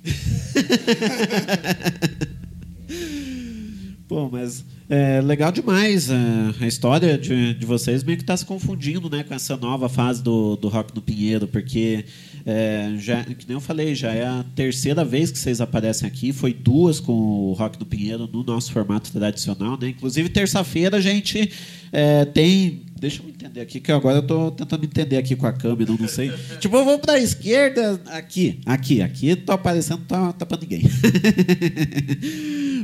[4.07, 9.09] Pô, mas é legal demais a história de, de vocês meio que está se confundindo
[9.09, 12.03] né, com essa nova fase do, do Rock no Pinheiro, porque
[12.45, 16.33] é, já, que nem eu falei, já é a terceira vez que vocês aparecem aqui,
[16.33, 19.87] foi duas com o Rock no Pinheiro no nosso formato tradicional, né?
[19.87, 21.49] Inclusive terça-feira a gente
[21.89, 22.81] é, tem.
[22.99, 26.07] Deixa eu entender aqui, que agora eu tô tentando entender aqui com a câmera, não
[26.07, 26.33] sei.
[26.59, 30.83] tipo, eu vou pra esquerda, aqui, aqui, aqui, tô aparecendo, tá, tá pra ninguém.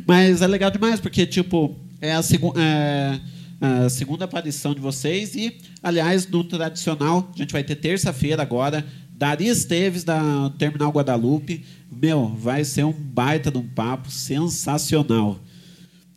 [0.08, 3.20] Mas é legal demais, porque, tipo, é a, segu é
[3.60, 5.36] a segunda aparição de vocês.
[5.36, 8.86] E, aliás, no tradicional, a gente vai ter terça-feira agora.
[9.12, 11.66] Dari Esteves, da Terminal Guadalupe.
[11.92, 15.40] Meu, vai ser um baita de um papo sensacional.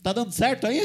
[0.02, 0.82] Tá dando certo aí?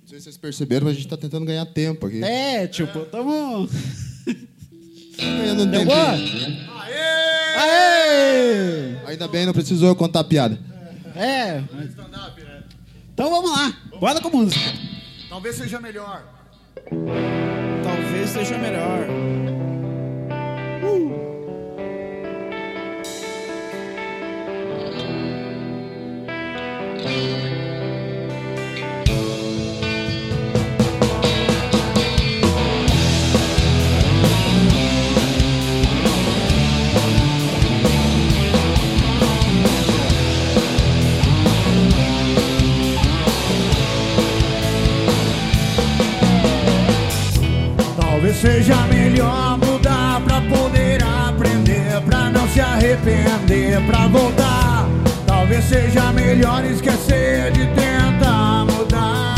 [0.00, 2.24] Não sei se vocês perceberam, mas a gente tá tentando ganhar tempo aqui.
[2.24, 3.68] É, tipo, tamo.
[5.18, 5.86] ganhando um Deu tempinho.
[5.86, 6.12] boa?
[7.56, 8.96] Aê!
[9.06, 10.58] Ainda bem, não precisou contar a piada.
[11.18, 11.62] É.
[13.12, 13.72] Então vamos lá.
[13.98, 14.60] Bora com música.
[15.28, 16.22] Talvez seja melhor.
[17.82, 19.06] Talvez seja melhor.
[20.80, 21.37] Talvez
[48.40, 54.88] seja melhor mudar pra poder aprender, pra não se arrepender, pra voltar.
[55.26, 59.34] Talvez seja melhor esquecer de tentar mudar.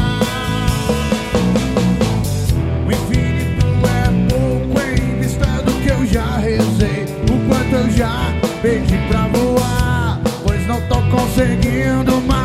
[2.86, 8.34] O infinito é pouco em vista do que eu já rezei, o quanto eu já
[8.60, 12.39] pedi pra voar, pois não tô conseguindo mais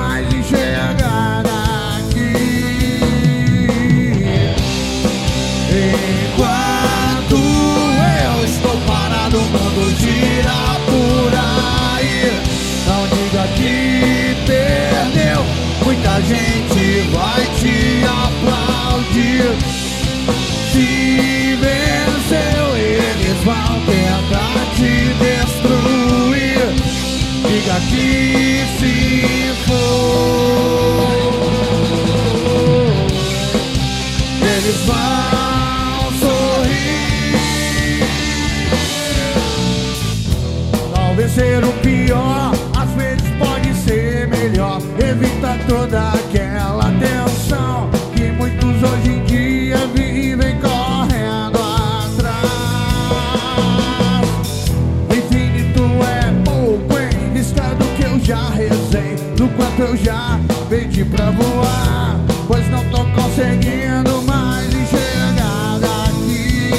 [59.55, 66.71] quanto eu já pedi pra voar, pois não tô conseguindo mais enxergar daqui.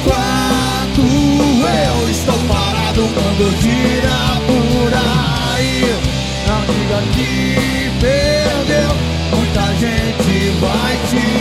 [0.00, 5.94] Enquanto eu estou parado, o mundo gira por aí.
[6.46, 8.92] Não diga que perdeu,
[9.36, 11.31] muita gente vai te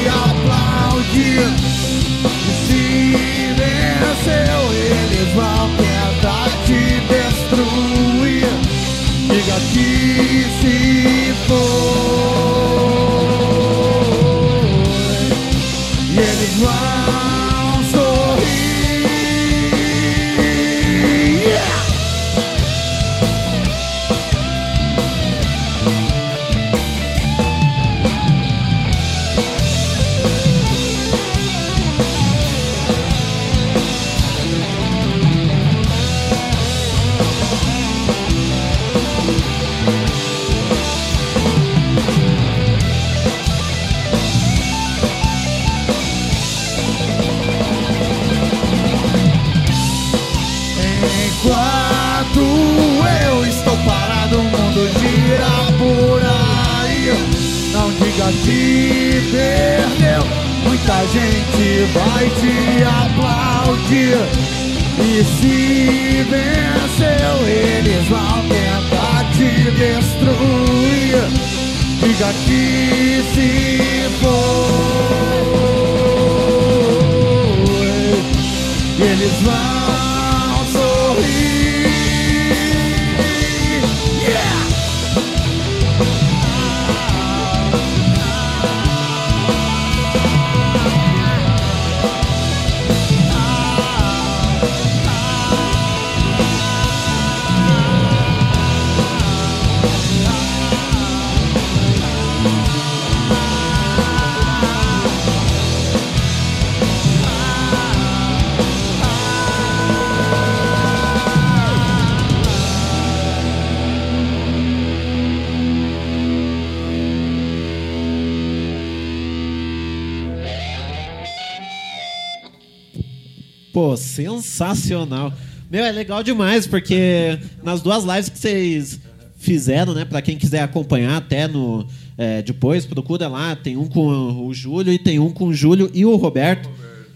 [124.75, 125.33] sensacional.
[125.69, 128.99] Meu, é legal demais, porque nas duas lives que vocês
[129.37, 130.05] fizeram, né?
[130.05, 131.87] Pra quem quiser acompanhar até no.
[132.17, 133.55] é, depois, procura lá.
[133.55, 136.69] Tem um com o Júlio e tem um com o Júlio e o Roberto.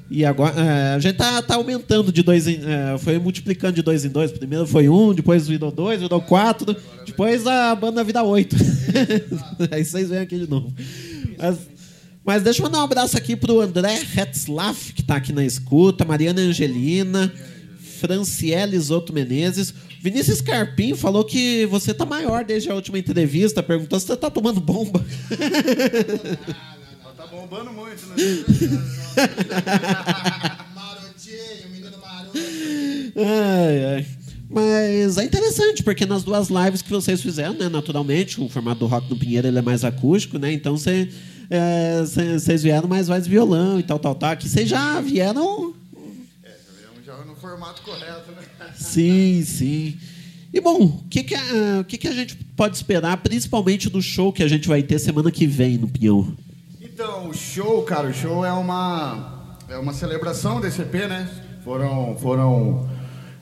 [0.10, 2.60] E agora é, a gente tá, tá aumentando de dois em.
[2.64, 4.32] é, foi multiplicando de dois em dois.
[4.32, 6.76] Primeiro foi um, depois virou dois, virou quatro,
[7.06, 8.56] depois a banda vira oito.
[9.72, 10.72] Aí vocês vêm aqui de novo.
[11.38, 11.58] Mas,
[12.26, 16.04] mas deixa eu mandar um abraço aqui pro André Hetzlaff, que tá aqui na escuta,
[16.04, 17.32] Mariana Angelina,
[18.00, 19.74] Franciele Zoto Menezes.
[20.02, 24.30] Vinícius Carpim falou que você tá maior desde a última entrevista, perguntou se você tá
[24.30, 25.04] tomando bomba.
[27.16, 28.16] Tá bombando muito, né?
[33.16, 34.06] Ai, ai.
[34.50, 38.88] Mas é interessante, porque nas duas lives que vocês fizeram, né, naturalmente, o formato do
[38.88, 40.52] Rock no Pinheiro ele é mais acústico, né?
[40.52, 41.10] Então você,
[41.50, 44.32] é, cê- vocês vieram mais voz de violão e tal, tal, tal.
[44.32, 45.74] Aqui vocês já vieram.
[47.06, 48.44] Já no formato correto, né?
[48.76, 49.98] Sim, sim.
[50.54, 54.32] E bom, o que, que, a- que, que a gente pode esperar, principalmente do show
[54.34, 56.36] que a gente vai ter semana que vem no Pinhão?
[56.82, 61.30] Então, o show, cara, o show é uma, é uma celebração desse EP, né?
[61.64, 62.90] Foram, foram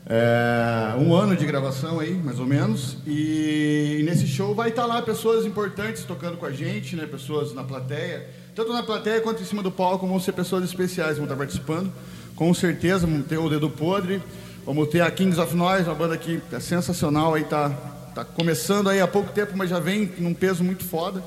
[0.05, 2.97] é, um ano de gravação aí, mais ou menos.
[3.07, 7.05] E nesse show vai estar lá pessoas importantes tocando com a gente, né?
[7.05, 8.27] Pessoas na plateia.
[8.53, 11.91] Tanto na plateia quanto em cima do palco vão ser pessoas especiais, vão estar participando.
[12.35, 14.21] Com certeza, vamos ter o Dedo Podre,
[14.65, 17.69] vamos ter a Kings of Noise, uma banda que é sensacional aí, tá,
[18.13, 21.23] tá começando aí há pouco tempo, mas já vem num peso muito foda.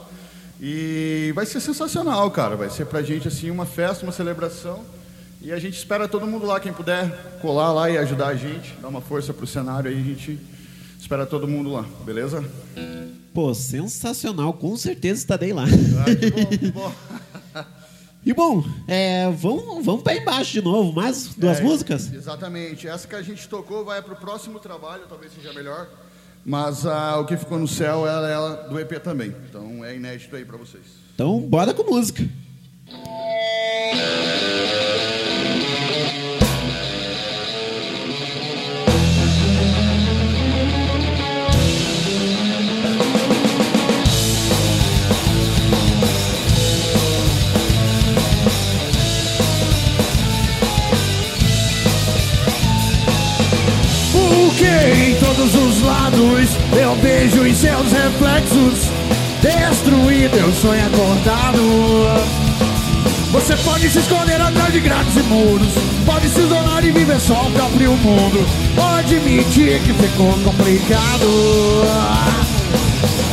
[0.61, 2.57] E vai ser sensacional, cara.
[2.57, 4.85] Vai ser pra gente assim uma festa, uma celebração.
[5.47, 8.75] E a gente espera todo mundo lá, quem puder colar lá e ajudar a gente,
[8.83, 10.41] dar uma força pro cenário aí, a gente
[10.99, 12.45] espera todo mundo lá, beleza?
[13.33, 15.63] Pô, sensacional, com certeza estarei lá.
[15.63, 16.93] Ah, que bom, que bom.
[18.27, 22.13] E bom, é, vamos, vamos para embaixo de novo, mais duas É, músicas?
[22.13, 22.89] Exatamente.
[22.89, 25.89] Essa que a gente tocou vai pro próximo trabalho, talvez seja melhor.
[26.45, 29.33] Mas ah, o que ficou no céu é ela do EP também.
[29.49, 30.83] Então é inédito aí pra vocês.
[31.15, 32.29] Então, bora com música.
[32.85, 34.46] Porque
[54.67, 58.91] em todos os lados eu vejo em seus reflexos
[59.43, 62.37] Destruído, eu sonho acordado.
[63.31, 65.75] Você pode se esconder atrás de grades e muros
[66.07, 71.27] Pode se isolar e viver só o próprio mundo Pode admitir que ficou complicado.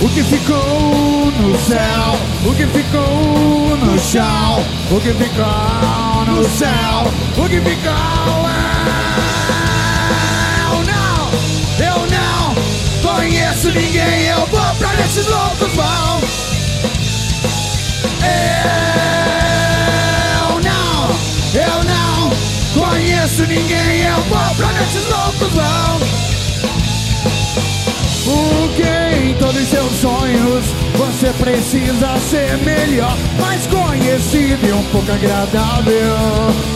[0.02, 7.14] O que ficou no céu O que ficou no chão O que ficou no céu
[7.38, 8.53] O que ficou
[13.64, 16.20] conheço ninguém, eu vou pra esses loucos vão.
[20.46, 21.10] Eu não,
[21.54, 22.30] eu não
[22.74, 26.00] conheço ninguém, eu vou pra esses loucos vão.
[28.26, 30.66] Porque em todos seus sonhos
[30.96, 36.74] você precisa ser melhor, mais conhecido e um pouco agradável.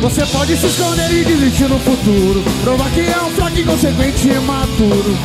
[0.00, 2.44] Você pode se esconder e desistir no futuro.
[2.62, 5.16] Provar que é um fraco, inconsequente e imaturo.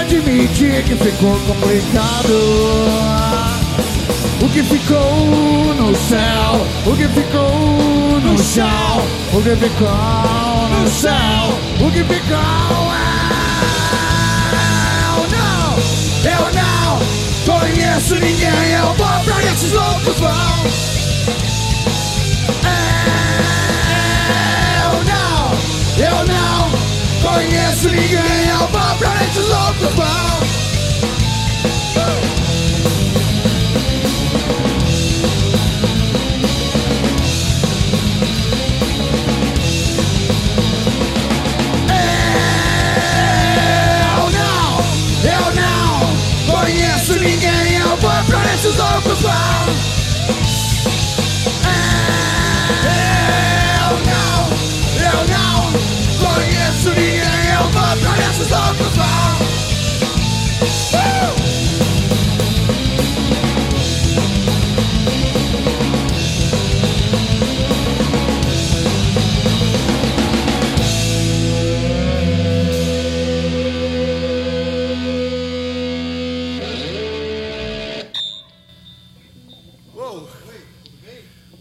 [0.00, 2.34] Admitir que ficou complicado.
[4.42, 6.66] O que ficou no céu?
[6.86, 9.02] O que ficou no chão?
[9.32, 11.58] O que ficou no céu?
[11.80, 12.38] O que ficou
[15.16, 15.76] Eu não,
[16.24, 17.00] eu não.
[17.46, 20.99] Conheço ninguém Eu vou pra onde esses loucos vão.
[26.00, 26.70] Eu não
[27.22, 28.48] conheço ninguém.
[28.48, 30.40] Eu vou pra onde esses loucos vão.
[45.22, 46.16] Eu não,
[46.46, 47.76] conheço ninguém.
[47.76, 49.99] Eu vou pra esses loucos vão.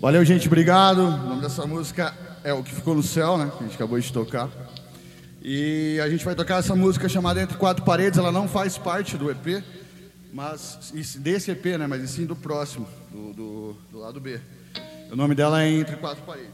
[0.10, 1.03] Valeu, gente, obrigado.
[1.03, 2.11] O nome dessa música
[2.44, 3.52] é O Que Ficou no Céu, né?
[3.60, 4.49] A gente acabou de tocar.
[5.40, 8.18] E a gente vai tocar essa música chamada Entre Quatro Paredes.
[8.18, 9.64] Ela não faz parte do EP,
[10.34, 11.86] mas desse EP, né?
[11.86, 14.41] Mas sim do próximo, do, do, do lado B.
[15.11, 16.49] O nome dela é Entre Quatro Paredes.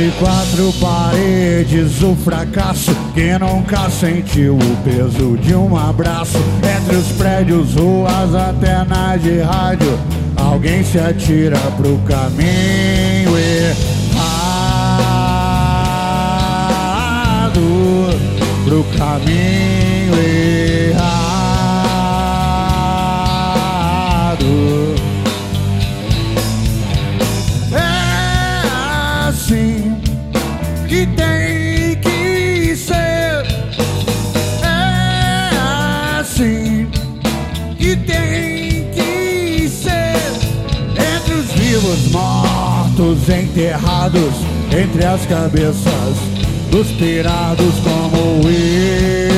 [0.00, 6.38] Entre quatro paredes, o fracasso que nunca sentiu o peso de um abraço.
[6.58, 9.98] Entre os prédios, ruas, antenas de rádio,
[10.36, 13.90] alguém se atira pro caminho errado.
[18.64, 19.79] Pro caminho
[31.00, 33.46] que tem que ser.
[34.62, 36.88] É assim
[37.78, 40.14] que tem que ser.
[40.90, 44.34] Entre os vivos, mortos, enterrados,
[44.78, 46.16] entre as cabeças
[46.70, 49.29] dos pirados como eu.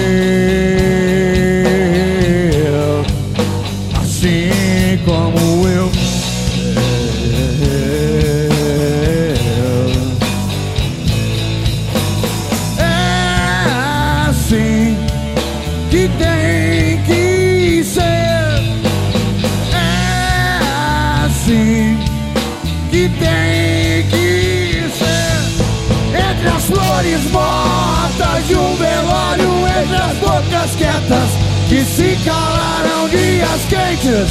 [31.92, 34.30] Se calaram, dias quentes,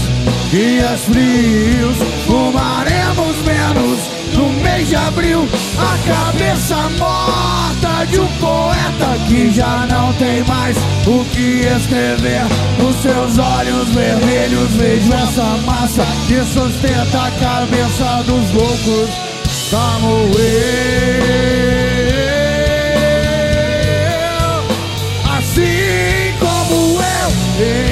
[0.50, 4.00] dias frios, fumaremos menos.
[4.34, 5.48] No mês de abril,
[5.78, 10.76] a cabeça morta de um poeta que já não tem mais
[11.06, 12.46] o que escrever.
[12.80, 19.10] Nos seus olhos vermelhos vejo essa massa que sustenta a cabeça dos loucos,
[19.70, 20.32] como
[27.62, 27.91] eu.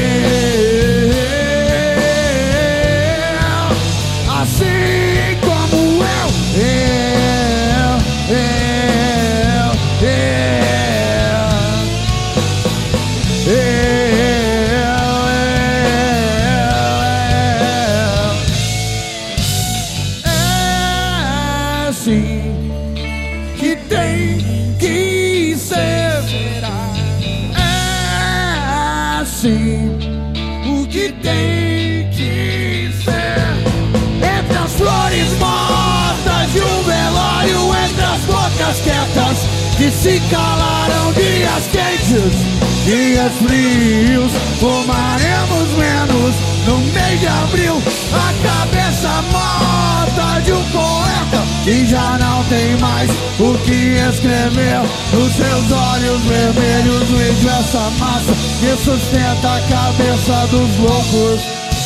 [39.79, 42.35] Que se calaram, dias quentes,
[42.83, 46.35] dias frios, fumaremos menos
[46.67, 47.81] no mês de abril.
[48.13, 54.81] A cabeça morta de um poeta que já não tem mais o que escrever.
[55.13, 61.41] Nos seus olhos vermelhos vejo essa massa que sustenta a cabeça dos loucos,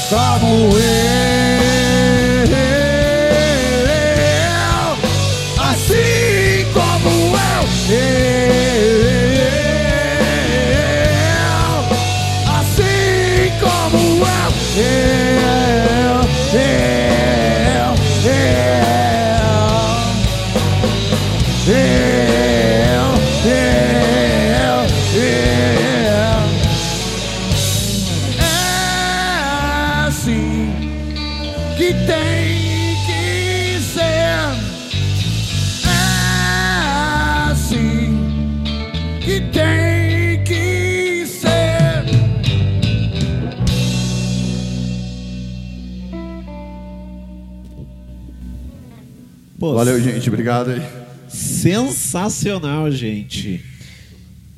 [0.09, 2.72] como eu.
[50.43, 50.81] Obrigado aí.
[51.29, 53.63] Sensacional, gente.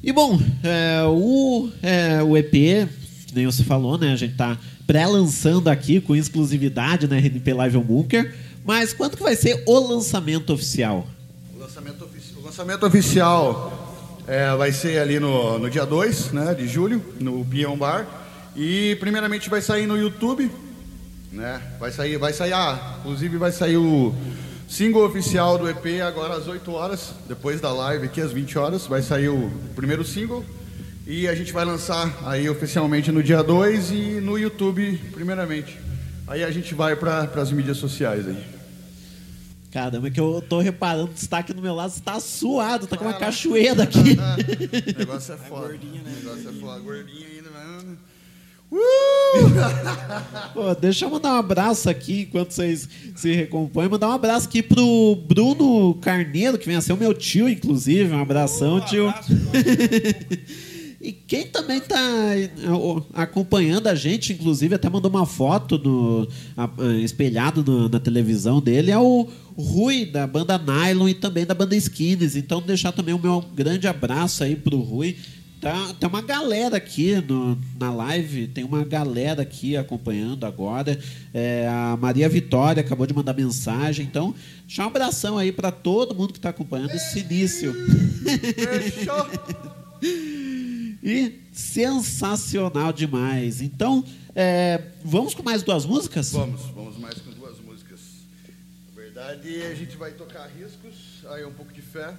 [0.02, 2.50] E bom, é, o, é, o EP,
[3.28, 4.12] que nem você falou, né?
[4.12, 4.58] A gente tá
[4.88, 8.34] pré-lançando aqui com exclusividade na RNP Live on Bunker.
[8.66, 11.06] Mas quando que vai ser o lançamento oficial?
[11.56, 16.56] O lançamento, ofici- o lançamento oficial é, vai ser ali no, no dia 2 né,
[16.56, 18.08] de julho, no Pion Bar.
[18.56, 20.50] E primeiramente vai sair no YouTube.
[21.32, 21.62] Né?
[21.80, 24.16] Vai sair, vai sair, ah, inclusive vai sair o
[24.68, 28.88] single oficial do EP agora às 8 horas, depois da live aqui às 20 horas,
[28.88, 30.44] vai sair o primeiro single.
[31.08, 35.78] E a gente vai lançar aí oficialmente no dia 2 e no YouTube primeiramente.
[36.28, 38.44] Aí a gente vai para as mídias sociais aí.
[39.72, 42.96] Caramba, que eu tô reparando que está aqui no meu lado, você tá suado, tá
[42.98, 44.18] com uma cachoeira aqui.
[44.96, 45.68] O negócio é foda.
[45.68, 46.16] gordinha, né?
[46.22, 46.80] O negócio é foda.
[46.80, 47.35] Gordinha.
[50.54, 53.90] Pô, deixa eu mandar um abraço aqui enquanto vocês se recompõem.
[53.90, 58.14] Mandar um abraço aqui pro Bruno Carneiro, que vem a ser o meu tio, inclusive.
[58.14, 59.14] Um abração, tio.
[61.02, 61.96] E quem também tá
[63.14, 66.28] acompanhando a gente, inclusive, até mandou uma foto no,
[67.04, 71.76] espelhado no- na televisão dele, é o Rui, da banda Nylon e também da banda
[71.76, 72.36] Skins.
[72.36, 75.16] Então, deixar também o meu grande abraço aí pro Rui.
[75.66, 80.96] Tá, tem uma galera aqui no- na live, tem uma galera aqui acompanhando agora.
[81.34, 84.06] É, a Maria Vitória acabou de mandar mensagem.
[84.06, 84.36] Então,
[84.68, 87.74] deixar um abração aí para todo mundo que está acompanhando esse início.
[91.02, 93.62] E sensacional demais.
[93.62, 94.04] Então,
[94.36, 96.32] é, vamos com mais duas músicas?
[96.32, 98.00] Vamos, vamos mais com duas músicas.
[98.94, 102.14] Na verdade, a gente vai tocar riscos, aí um pouco de fé,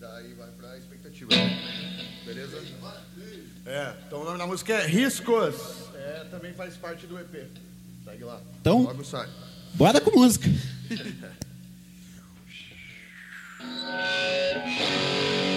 [0.00, 1.30] daí vai pra expectativa.
[2.24, 2.62] Beleza?
[3.66, 5.54] É, então o nome da música é Riscos.
[5.94, 7.46] É, também faz parte do EP.
[8.04, 8.40] Segue lá.
[8.60, 9.28] Então- Logo sai.
[9.74, 10.48] Bora com música.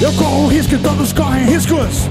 [0.00, 2.08] Eu corro risco e todos correm riscos.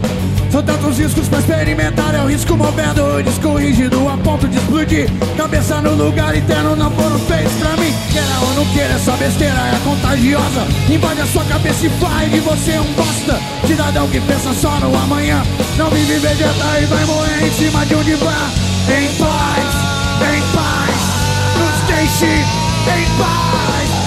[0.51, 2.13] São tantos riscos pra experimentar.
[2.13, 5.09] É o risco movendo o disco rígido a ponto de explodir.
[5.35, 7.91] Cabeça no lugar interno, não foram feitos pra mim.
[8.11, 10.67] Queira ou não queira, essa besteira é contagiosa.
[10.87, 13.39] Invade a sua cabeça e faz de você um bosta.
[13.65, 15.41] Cidadão que pensa só no amanhã.
[15.75, 18.35] Não vive vegeta e vai morrer em cima de um divã.
[18.87, 19.65] Em paz,
[20.29, 21.19] em paz.
[21.57, 23.98] Nos deixe em paz,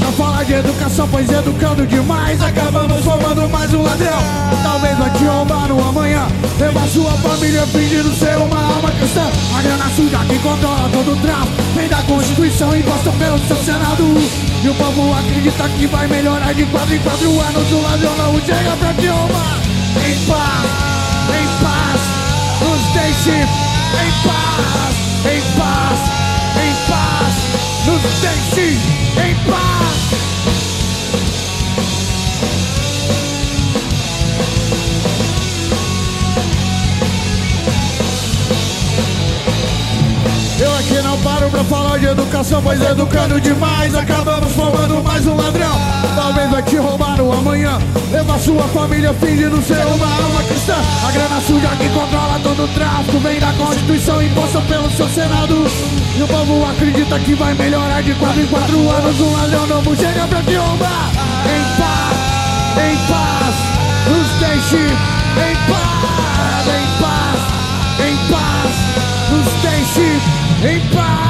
[0.00, 4.18] não falar de educação, pois educando demais acabamos formando mais um ladrão.
[4.62, 6.26] Talvez vai te roubar no amanhã,
[6.58, 9.30] levar sua família fingindo ser uma alma cristã.
[9.56, 14.04] A grana suja que controla todo o tráfico, vem da Constituição imposta pelo seu Senado.
[14.62, 17.72] E o povo acredita que vai melhorar de quatro em quatro anos.
[17.72, 19.58] O ladrão não chega pra te roubar.
[19.96, 20.88] Em paz,
[21.34, 22.00] em paz,
[22.60, 24.94] nos deixe em paz,
[25.24, 26.00] em paz,
[26.62, 27.34] em paz,
[27.86, 28.78] nos deixe
[29.16, 29.87] em paz.
[40.88, 45.78] Aqui não paro pra falar de educação, pois educando demais acabamos formando mais um ladrão.
[46.16, 47.78] Talvez vai te roubar no amanhã,
[48.10, 50.76] levar sua família fingindo ser uma alma cristã.
[51.06, 55.66] A grana suja que controla todo o tráfico vem da Constituição imposta pelo seu Senado.
[56.16, 59.20] E o povo acredita que vai melhorar de quatro em quatro anos.
[59.20, 61.10] Um ladrão novo chega pra te roubar.
[61.44, 62.16] Em paz,
[62.82, 63.54] em paz,
[64.08, 65.87] nos deixe em paz,
[70.64, 71.27] em paz.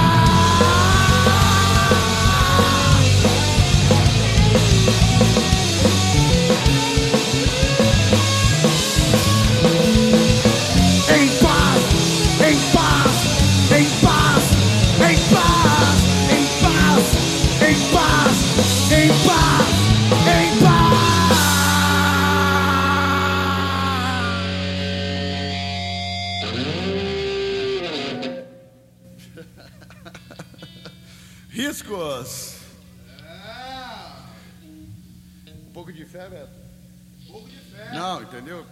[35.78, 36.50] Pouco de fé, Beto?
[37.22, 37.92] Um pouco de fé.
[37.94, 38.66] Não, entendeu?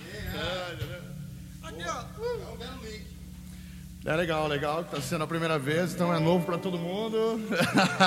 [0.00, 1.02] É, entendeu?
[1.64, 2.04] Aqui, ó.
[4.08, 7.40] É legal, legal, que tá sendo a primeira vez, então é novo pra todo mundo.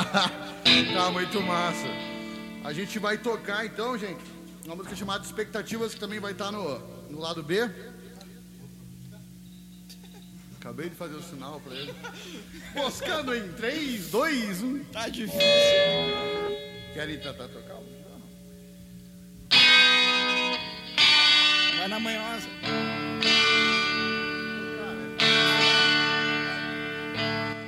[0.94, 1.88] tá muito massa.
[2.64, 4.24] A gente vai tocar então, gente,
[4.64, 6.80] uma música chamada Expectativas, que também vai estar no,
[7.10, 7.70] no lado B.
[10.62, 11.94] Acabei de fazer o sinal pra ele.
[12.74, 14.84] Moscando em 3, 2, 1.
[14.86, 15.42] Tá difícil.
[16.94, 17.67] Querem tentar tocar?
[21.88, 22.50] Na manhosa.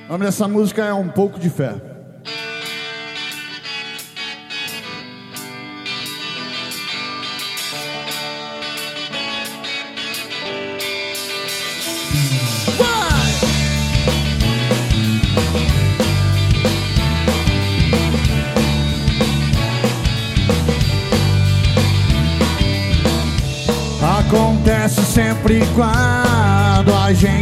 [0.08, 1.89] O nome dessa música é Um Pouco de Fé.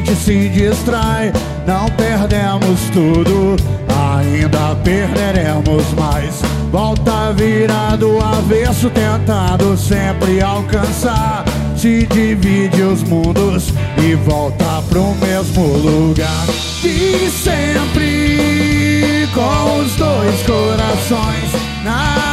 [0.08, 1.34] Gente se distrai.
[1.66, 3.58] Não perdemos tudo,
[3.88, 6.42] ainda perderemos mais.
[6.72, 11.44] Volta virado avesso, tentando sempre alcançar.
[11.76, 13.74] Se divide os mundos
[14.04, 16.46] e volta pro mesmo lugar.
[16.84, 21.52] E sempre com os dois corações
[21.84, 22.27] na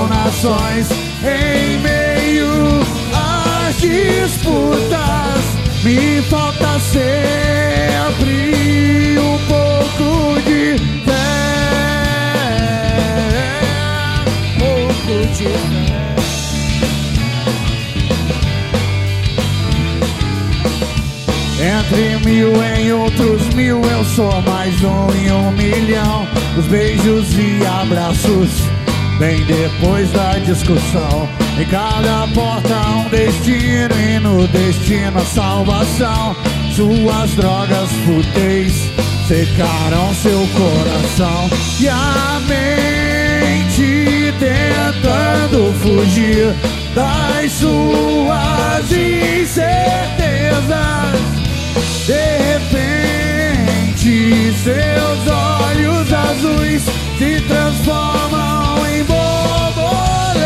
[0.00, 0.88] brotam nações
[1.22, 2.80] em meio
[3.12, 5.44] às disputas.
[5.82, 7.18] Me falta sempre
[9.18, 11.12] um pouco de fé.
[14.58, 15.70] Pouco de fé.
[21.62, 26.26] Entre mil em outros mil, eu sou mais um em um milhão.
[26.58, 28.50] Os beijos e abraços,
[29.20, 31.28] bem depois da discussão.
[31.58, 36.34] Em cada porta um destino e no destino a salvação.
[36.74, 38.72] Suas drogas fúteis
[39.28, 41.50] secaram seu coração.
[41.78, 46.54] E a mente tentando fugir
[46.94, 49.60] das suas incertezas.
[52.06, 54.08] De repente,
[54.64, 60.40] seus olhos azuis se transformam em borboletas.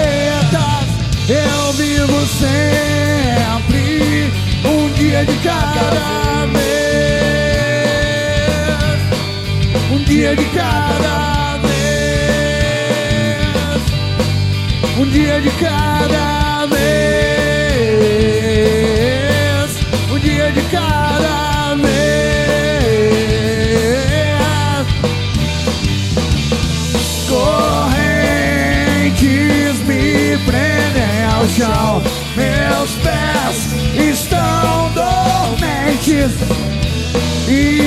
[1.28, 4.32] Eu vivo sempre
[4.64, 6.64] um dia de cada vez.
[9.92, 11.70] Um dia de cada vez.
[14.98, 16.43] Um dia de cada vez.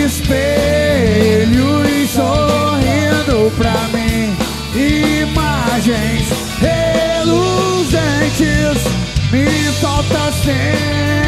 [0.06, 4.36] Espelhos sorrindo pra mim.
[4.74, 6.30] Imagens
[6.60, 7.98] reluzentes.
[9.32, 9.45] Me
[9.82, 11.27] falta sempre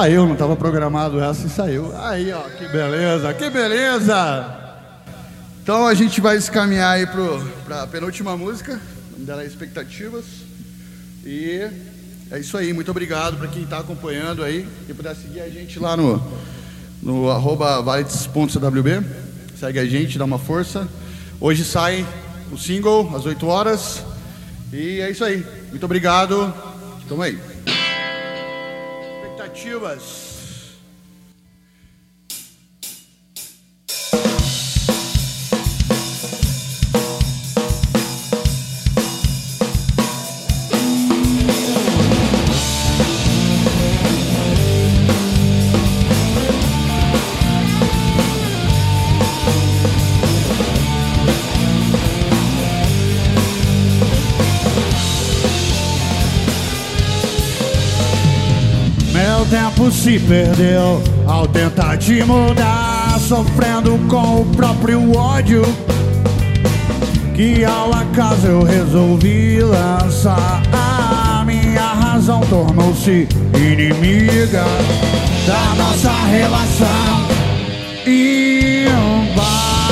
[0.00, 1.94] saiu, não estava programado essa e saiu.
[1.98, 4.56] Aí, ó, que beleza, que beleza!
[5.62, 9.46] Então a gente vai se caminhar aí para a penúltima música, o nome dela é
[9.46, 10.24] Expectativas.
[11.22, 11.68] E
[12.30, 14.66] é isso aí, muito obrigado para quem está acompanhando aí.
[14.86, 16.22] Quem puder seguir a gente lá no,
[17.02, 19.04] no arroba valides.cwb,
[19.58, 20.88] segue a gente, dá uma força.
[21.38, 22.06] Hoje sai
[22.50, 24.02] o single às 8 horas.
[24.72, 26.54] E é isso aí, muito obrigado.
[27.06, 27.49] Tamo aí.
[29.50, 30.29] Expectativas.
[60.10, 65.62] Se perdeu ao tentar te mudar, sofrendo com o próprio ódio.
[67.32, 70.62] Que ao acaso eu resolvi lançar.
[70.72, 74.64] A minha razão tornou-se inimiga
[75.46, 77.28] da nossa relação.
[78.04, 79.86] E um bar.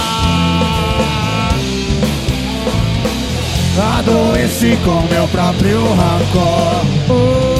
[3.98, 7.57] Adoeci com meu próprio rancor.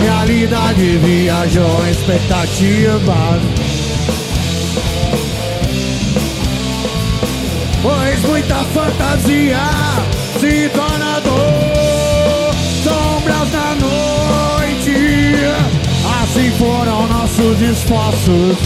[0.00, 3.42] Realidade viajou em expectativas.
[7.82, 9.58] Pois muita fantasia
[10.38, 15.36] se torna dor, sombras na noite.
[16.22, 18.56] Assim foram nossos esforços,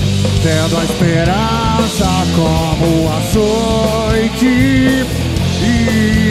[0.42, 2.06] tendo a esperança
[2.36, 4.46] como açoite.
[5.62, 6.23] E...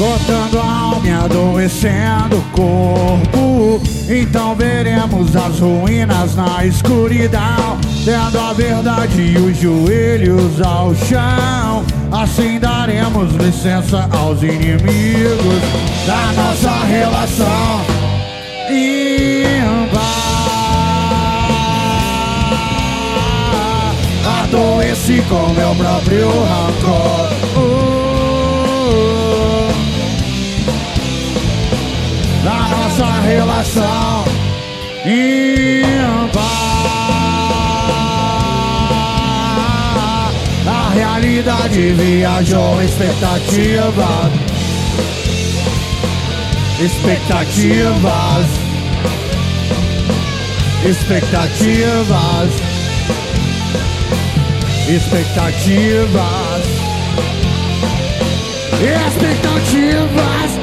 [0.00, 3.82] Cortando a alma e adoecendo o corpo.
[4.08, 7.78] Então veremos as ruínas na escuridão.
[8.02, 11.84] Tendo a verdade e os joelhos ao chão.
[12.10, 15.60] Assim daremos licença aos inimigos
[16.06, 17.84] Da nossa relação.
[24.44, 27.59] Adoeci com meu próprio rancor
[33.00, 34.24] nossa relação
[35.06, 35.82] em
[36.32, 36.44] paz.
[40.66, 44.32] A realidade viajou expectativas,
[46.78, 48.46] expectativas,
[50.84, 52.50] expectativas,
[54.86, 56.64] expectativas,
[58.82, 60.59] expectativas.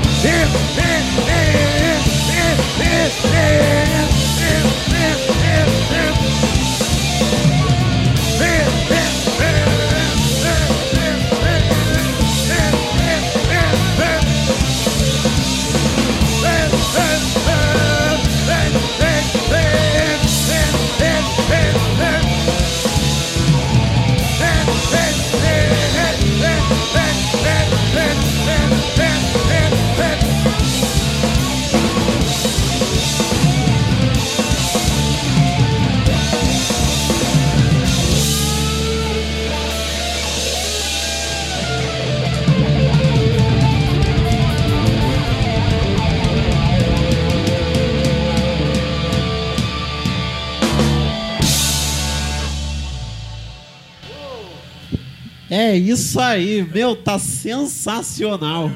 [55.57, 58.71] É isso aí, meu, tá sensacional.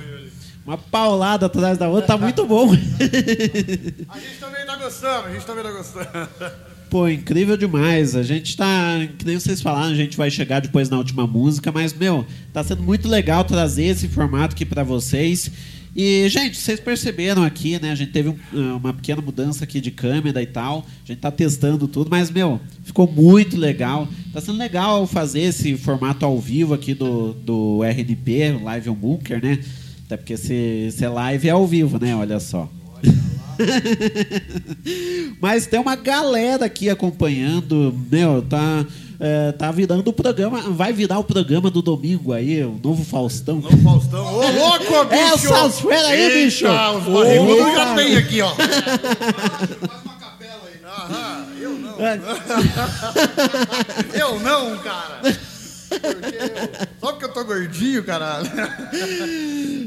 [0.66, 2.74] Uma paulada atrás da outra, tá muito bom.
[4.10, 6.30] A gente também tá gostando, a gente também tá gostando.
[6.90, 8.16] Pô, incrível demais.
[8.16, 11.72] A gente tá, que nem vocês falaram, a gente vai chegar depois na última música,
[11.72, 15.52] mas, meu, tá sendo muito legal trazer esse formato aqui pra vocês.
[15.96, 17.92] E, gente, vocês perceberam aqui, né?
[17.92, 20.86] A gente teve um- uma pequena mudança aqui de câmera e tal.
[21.04, 24.08] A gente tá testando tudo, mas, meu, ficou muito legal.
[24.32, 29.44] Tá sendo legal fazer esse formato ao vivo aqui do, do RNP, Live on Bunker,
[29.44, 29.60] né?
[30.06, 32.16] Até porque se, se é live é ao vivo, né?
[32.16, 32.72] Olha só.
[35.42, 38.86] Mas tem uma galera aqui acompanhando, meu, tá,
[39.22, 43.58] é, tá virando o programa, vai virar o programa do domingo aí, o novo Faustão.
[43.58, 45.54] Novo Faustão, ô louco, bicho!
[45.54, 46.66] Essas feras aí, Eita, bicho!
[46.68, 48.52] os barrigudos já tem aqui, ó.
[51.02, 51.98] Aham, eu não.
[54.14, 55.22] eu não, cara.
[56.00, 58.46] Porque eu- Só porque eu tô gordinho, caralho.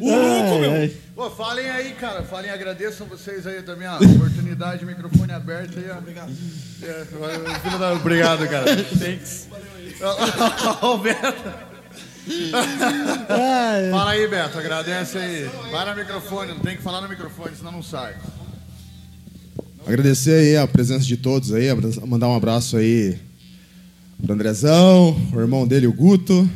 [0.00, 0.72] O louco, meu.
[0.72, 0.92] Ai.
[1.14, 2.22] Pô, falem aí, cara.
[2.24, 5.98] Falem, agradeçam vocês aí também a oportunidade, microfone aberto aí, ó.
[5.98, 6.32] Obrigado.
[8.00, 8.76] Obrigado, cara.
[8.98, 9.48] Thanks.
[10.82, 11.74] O Beto.
[13.90, 14.58] Fala aí, Beto.
[14.58, 15.48] Agradece aí.
[15.70, 18.14] Vai no microfone, não tem que falar no microfone, senão não sai.
[19.86, 21.68] Agradecer aí a presença de todos aí,
[22.06, 23.18] mandar um abraço aí
[24.24, 26.48] pro Andrezão, o irmão dele, o Guto,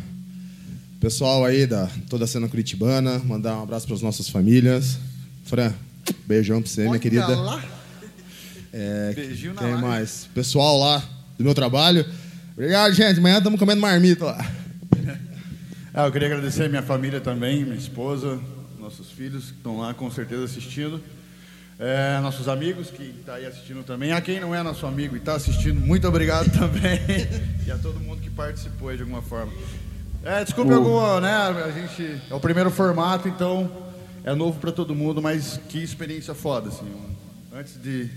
[1.01, 4.99] pessoal aí da toda a cena curitibana, mandar um abraço para as nossas famílias.
[5.45, 5.73] Fran,
[6.27, 7.27] beijão pra você, minha Olha querida.
[7.27, 7.63] lá.
[8.73, 9.83] É, Beijinho na quem live.
[9.87, 10.29] mais?
[10.35, 11.03] Pessoal lá
[11.39, 12.05] do meu trabalho.
[12.53, 13.19] Obrigado, gente.
[13.19, 14.53] Amanhã estamos comendo marmita lá.
[15.95, 18.39] Ah, eu queria agradecer a minha família também, minha esposa,
[18.79, 21.01] nossos filhos que estão lá com certeza assistindo.
[21.81, 24.13] É, nossos amigos que estão aí assistindo também.
[24.13, 26.99] A quem não é nosso amigo e está assistindo, muito obrigado também.
[27.67, 29.53] e a todo mundo que participou aí de alguma forma.
[30.25, 31.33] É, desculpe O- alguma, né?
[31.33, 33.71] A gente é o primeiro formato, então
[34.25, 36.87] é novo para todo mundo, mas que experiência foda, assim.
[37.55, 38.09] antes de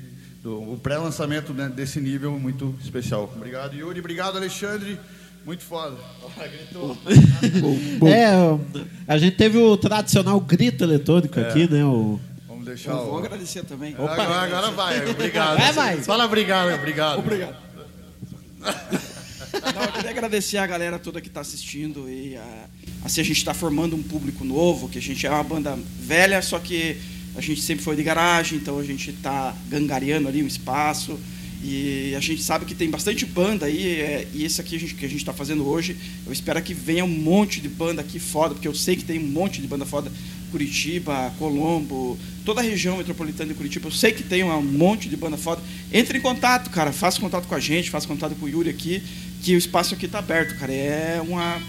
[0.43, 3.31] do o pré-lançamento né, desse nível muito especial.
[3.35, 3.99] Obrigado, Yuri.
[3.99, 4.99] Obrigado, Alexandre.
[5.45, 5.95] Muito foda.
[6.35, 6.97] Gritou.
[8.07, 8.31] É,
[9.07, 11.47] a gente teve o tradicional grito eletrônico É.
[11.47, 11.83] aqui, né?
[11.85, 12.19] O...
[12.61, 13.05] Vamos deixar Eu o...
[13.05, 13.93] vou agradecer também.
[13.93, 15.57] Agora, agora vai, obrigado.
[15.57, 15.97] Vai, vai.
[15.97, 17.19] Fala obrigado, obrigado.
[17.19, 17.55] Obrigado.
[19.75, 22.69] Não, eu queria agradecer a galera toda que está assistindo e ah,
[23.03, 26.41] assim a gente está formando um público novo, que a gente é uma banda velha,
[26.41, 26.97] só que
[27.35, 31.19] a gente sempre foi de garagem, então a gente está gangariando ali um espaço
[31.63, 34.95] e a gente sabe que tem bastante banda aí é, e esse aqui a gente-
[34.95, 38.19] que a gente está fazendo hoje, eu espero que venha um monte de banda aqui
[38.19, 40.11] foda, porque eu sei que tem um monte de banda foda,
[40.51, 45.15] Curitiba, Colombo, toda a região metropolitana de Curitiba, eu sei que tem um monte de
[45.15, 45.61] banda foda.
[45.93, 49.01] Entre em contato, cara, faça contato com a gente, faça contato com o Yuri aqui,
[49.41, 50.73] que o espaço aqui está aberto, cara.
[50.73, 51.61] É uma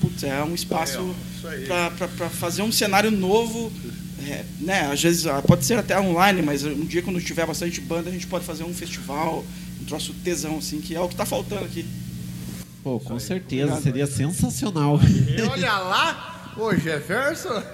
[0.00, 1.14] putz, é um espaço
[1.44, 1.66] aí.
[1.66, 3.70] para fazer um cenário novo,
[4.28, 4.90] é, né?
[4.92, 8.12] Às vezes ah, pode ser até online, mas um dia quando tiver bastante banda a
[8.12, 9.44] gente pode fazer um festival,
[9.80, 11.86] um troço tesão assim, que é o que está faltando aqui.
[12.82, 13.82] Pô, com certeza, Obrigado.
[13.82, 14.98] seria sensacional.
[15.36, 17.62] E olha lá, ô Jefferson.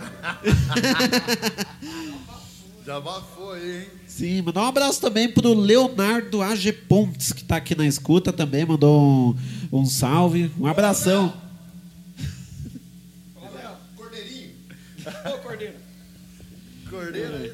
[2.84, 3.86] Já abafou aí, hein?
[4.06, 8.64] Sim, mandar um abraço também pro Leonardo AG Pontes, que tá aqui na escuta também,
[8.64, 9.36] mandou um,
[9.72, 11.45] um salve, um abração.
[16.96, 17.52] Cordeiro.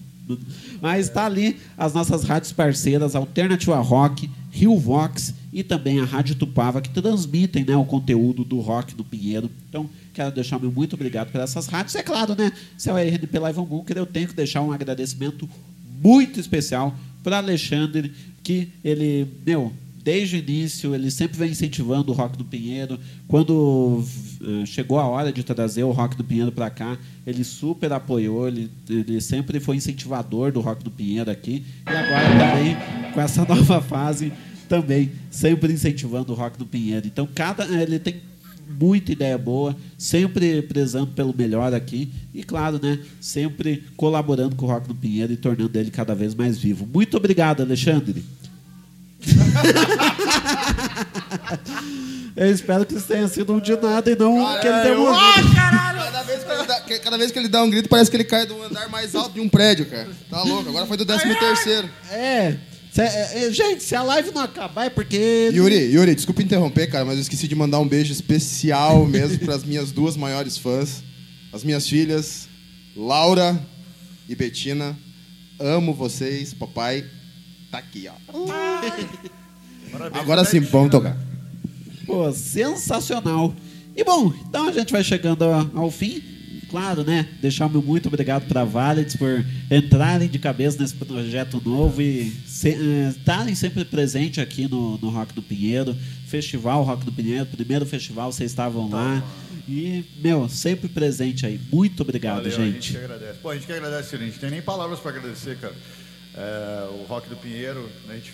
[0.81, 6.35] Mas está ali as nossas rádios parceiras, Alternativa Rock, Rio Vox e também a Rádio
[6.35, 9.49] Tupava, que transmitem né, o conteúdo do rock do Pinheiro.
[9.69, 11.95] Então, quero deixar meu muito obrigado por essas rádios.
[11.95, 12.51] É claro, né?
[12.77, 15.49] Se é o RNP Live on Bunker, eu tenho que deixar um agradecimento
[16.01, 18.11] muito especial para Alexandre,
[18.43, 19.71] que ele, meu,
[20.03, 22.99] desde o início, ele sempre vem incentivando o Rock do Pinheiro.
[23.27, 24.03] Quando
[24.41, 28.47] eh, chegou a hora de trazer o Rock do Pinheiro para cá, ele super apoiou,
[28.47, 31.63] ele, ele sempre foi incentivador do Rock do Pinheiro aqui.
[31.85, 32.77] E agora também,
[33.13, 34.31] com essa nova fase,
[34.67, 37.05] também sempre incentivando o Rock do Pinheiro.
[37.07, 38.21] Então, cada ele tem
[38.79, 44.69] muita ideia boa, sempre prezando pelo melhor aqui e, claro, né, sempre colaborando com o
[44.69, 46.87] Rock do Pinheiro e tornando ele cada vez mais vivo.
[46.91, 48.23] Muito obrigado, Alexandre.
[52.35, 55.49] Eu espero que isso tenha sido um de nada e não que ele tenha morrido.
[55.55, 58.23] Cada vez, que ele dá, cada vez que ele dá um grito, parece que ele
[58.23, 60.09] cai do andar mais alto de um prédio, cara.
[60.29, 61.89] Tá louco, agora foi do 13 terceiro.
[62.09, 62.55] É.
[62.91, 65.49] Cê- é, é, gente, se a live não acabar é porque.
[65.53, 69.55] Yuri, Yuri, desculpa interromper, cara, mas eu esqueci de mandar um beijo especial mesmo para
[69.55, 71.01] as minhas duas maiores fãs,
[71.53, 72.49] as minhas filhas,
[72.95, 73.57] Laura
[74.27, 74.97] e Betina.
[75.59, 77.05] Amo vocês, papai.
[77.71, 78.13] Tá aqui, ó.
[80.13, 81.17] Agora sim, vamos tocar.
[82.05, 83.53] Pô, sensacional.
[83.95, 86.21] E bom, então a gente vai chegando ao, fim.
[86.69, 87.27] Claro, né?
[87.41, 92.01] Deixar o meu muito obrigado para a Valids por entrarem de cabeça nesse projeto novo
[92.01, 95.93] e se- eh, estarem sempre presente aqui no, no Rock do Pinheiro.
[96.27, 99.21] Festival Rock do Pinheiro, primeiro festival, vocês estavam lá.
[99.67, 101.59] E, meu, sempre presente aí.
[101.71, 102.91] Muito obrigado, Valeu, A gente gente.
[102.93, 103.39] que agradece.
[103.41, 105.75] Pô, a gente que agradece, a gente tem nem palavras para agradecer, cara.
[106.35, 108.33] É, o Rock do Pinheiro, né, a gente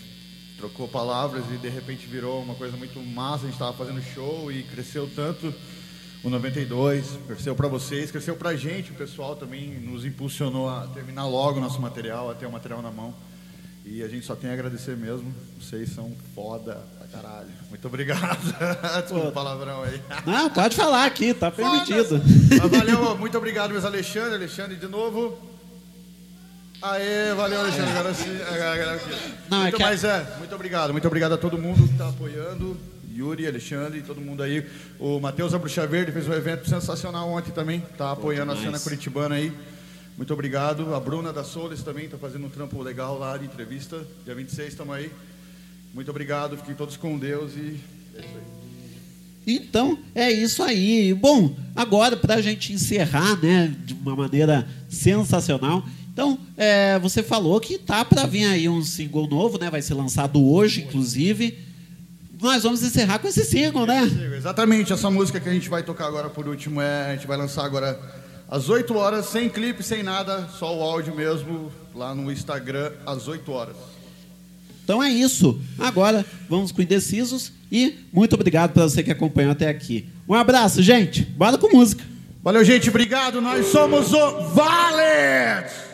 [0.56, 3.44] trocou palavras e de repente virou uma coisa muito massa.
[3.44, 5.54] A gente estava fazendo show e cresceu tanto
[6.22, 8.90] o 92, cresceu para vocês, cresceu para a gente.
[8.90, 12.82] O pessoal também nos impulsionou a terminar logo o nosso material, a ter o material
[12.82, 13.14] na mão.
[13.84, 15.32] E a gente só tem a agradecer mesmo.
[15.58, 17.48] Vocês são foda pra caralho.
[17.70, 18.38] Muito obrigado.
[19.00, 20.02] Desculpa o palavrão aí.
[20.26, 22.20] Não, pode falar aqui, tá permitido.
[22.50, 24.34] Mas valeu, muito obrigado, meus Alexandre.
[24.34, 25.47] Alexandre de novo.
[26.80, 27.90] Aê, valeu, Alexandre.
[27.90, 29.00] Agora.
[29.50, 30.92] Não, é muito, que Mas é, muito obrigado.
[30.92, 32.76] Muito obrigado a todo mundo que está apoiando.
[33.12, 34.64] Yuri, Alexandre, todo mundo aí.
[34.98, 37.80] O Matheus Abruxa Verde fez um evento sensacional ontem também.
[37.96, 39.52] Tá apoiando a cena curitibana aí.
[40.16, 40.94] Muito obrigado.
[40.94, 44.06] A Bruna da Solis também está fazendo um trampo legal lá de entrevista.
[44.24, 45.10] Dia 26 estamos aí.
[45.92, 46.56] Muito obrigado.
[46.58, 47.80] Fiquem todos com Deus e
[48.14, 48.58] é isso aí.
[49.48, 51.12] Então, é isso aí.
[51.14, 55.82] Bom, agora para a gente encerrar, né, de uma maneira sensacional.
[56.18, 59.70] Então, é, você falou que tá para vir aí um single novo, né?
[59.70, 61.56] Vai ser lançado hoje, inclusive.
[62.42, 64.02] Nós vamos encerrar com esse single, né?
[64.36, 67.12] Exatamente, essa música que a gente vai tocar agora por último é.
[67.12, 68.00] A gente vai lançar agora
[68.50, 73.28] às 8 horas, sem clipe, sem nada, só o áudio mesmo, lá no Instagram, às
[73.28, 73.76] 8 horas.
[74.82, 75.60] Então é isso.
[75.78, 80.08] Agora vamos com Indecisos e muito obrigado para você que acompanhou até aqui.
[80.28, 81.22] Um abraço, gente.
[81.22, 82.02] Bora com música.
[82.42, 82.88] Valeu, gente.
[82.88, 83.40] Obrigado.
[83.40, 85.87] Nós somos o Valet!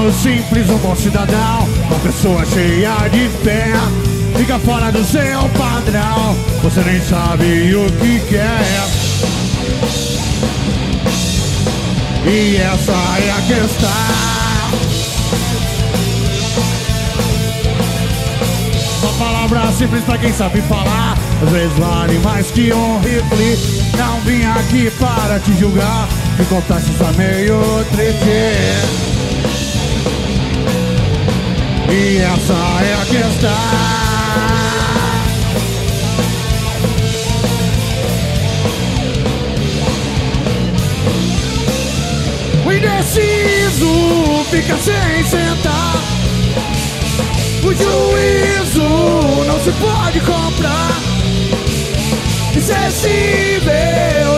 [0.00, 3.72] Humano simples, um bom cidadão, uma pessoa cheia de fé.
[4.36, 8.64] Fica fora do seu padrão, você nem sabe o que quer.
[12.26, 13.90] E essa é a questão.
[19.02, 23.58] Uma palavra simples pra quem sabe falar Às vezes vale mais que um rifle
[23.96, 26.06] Não vim aqui para te julgar
[26.38, 29.19] Me contasse está meio triste
[31.92, 32.54] E essa
[32.84, 33.50] é a questão.
[42.64, 45.96] O indeciso fica sem sentar.
[47.64, 48.82] O juízo
[49.44, 50.96] não se pode comprar.
[52.56, 54.29] Insensível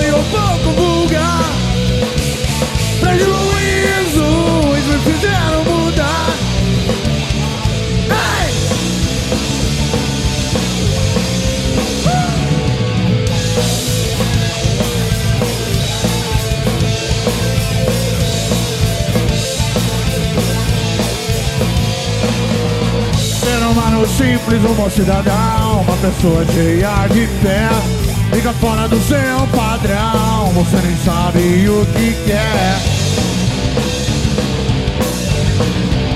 [23.73, 27.71] Ser humano simples, um bom cidadão Uma pessoa cheia de fé.
[28.35, 32.79] Fica fora do seu padrão Você nem sabe o que quer.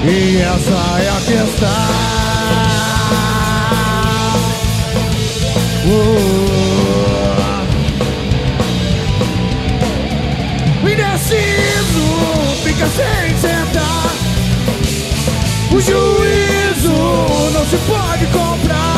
[0.04, 1.68] E essa é a questão.
[5.86, 6.46] Uh.
[10.82, 12.06] Indeciso
[12.62, 13.55] fica sem sentar
[15.76, 16.96] o juízo
[17.52, 18.96] não se pode comprar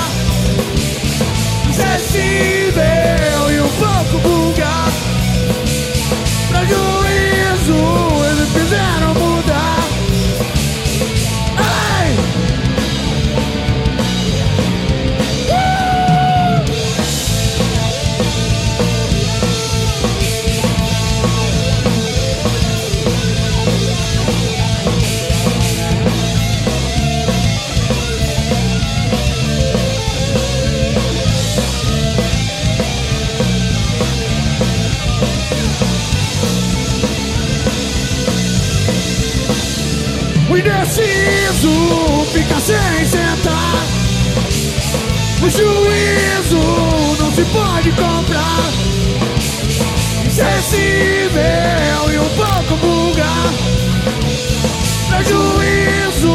[1.69, 4.38] Acessível e um pouco
[41.59, 43.75] indeciso fica sem sentar
[45.43, 46.59] O juízo
[47.19, 48.73] não se pode comprar
[50.25, 53.53] Insensível e um pouco vulgar.
[55.09, 56.29] Prejuízo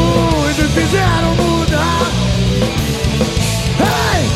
[0.58, 2.00] eles fizeram mudar.
[3.80, 4.28] Hey!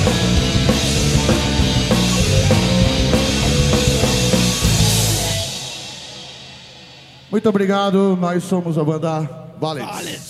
[7.31, 9.29] Muito obrigado, nós somos a banda
[9.61, 10.28] Valets.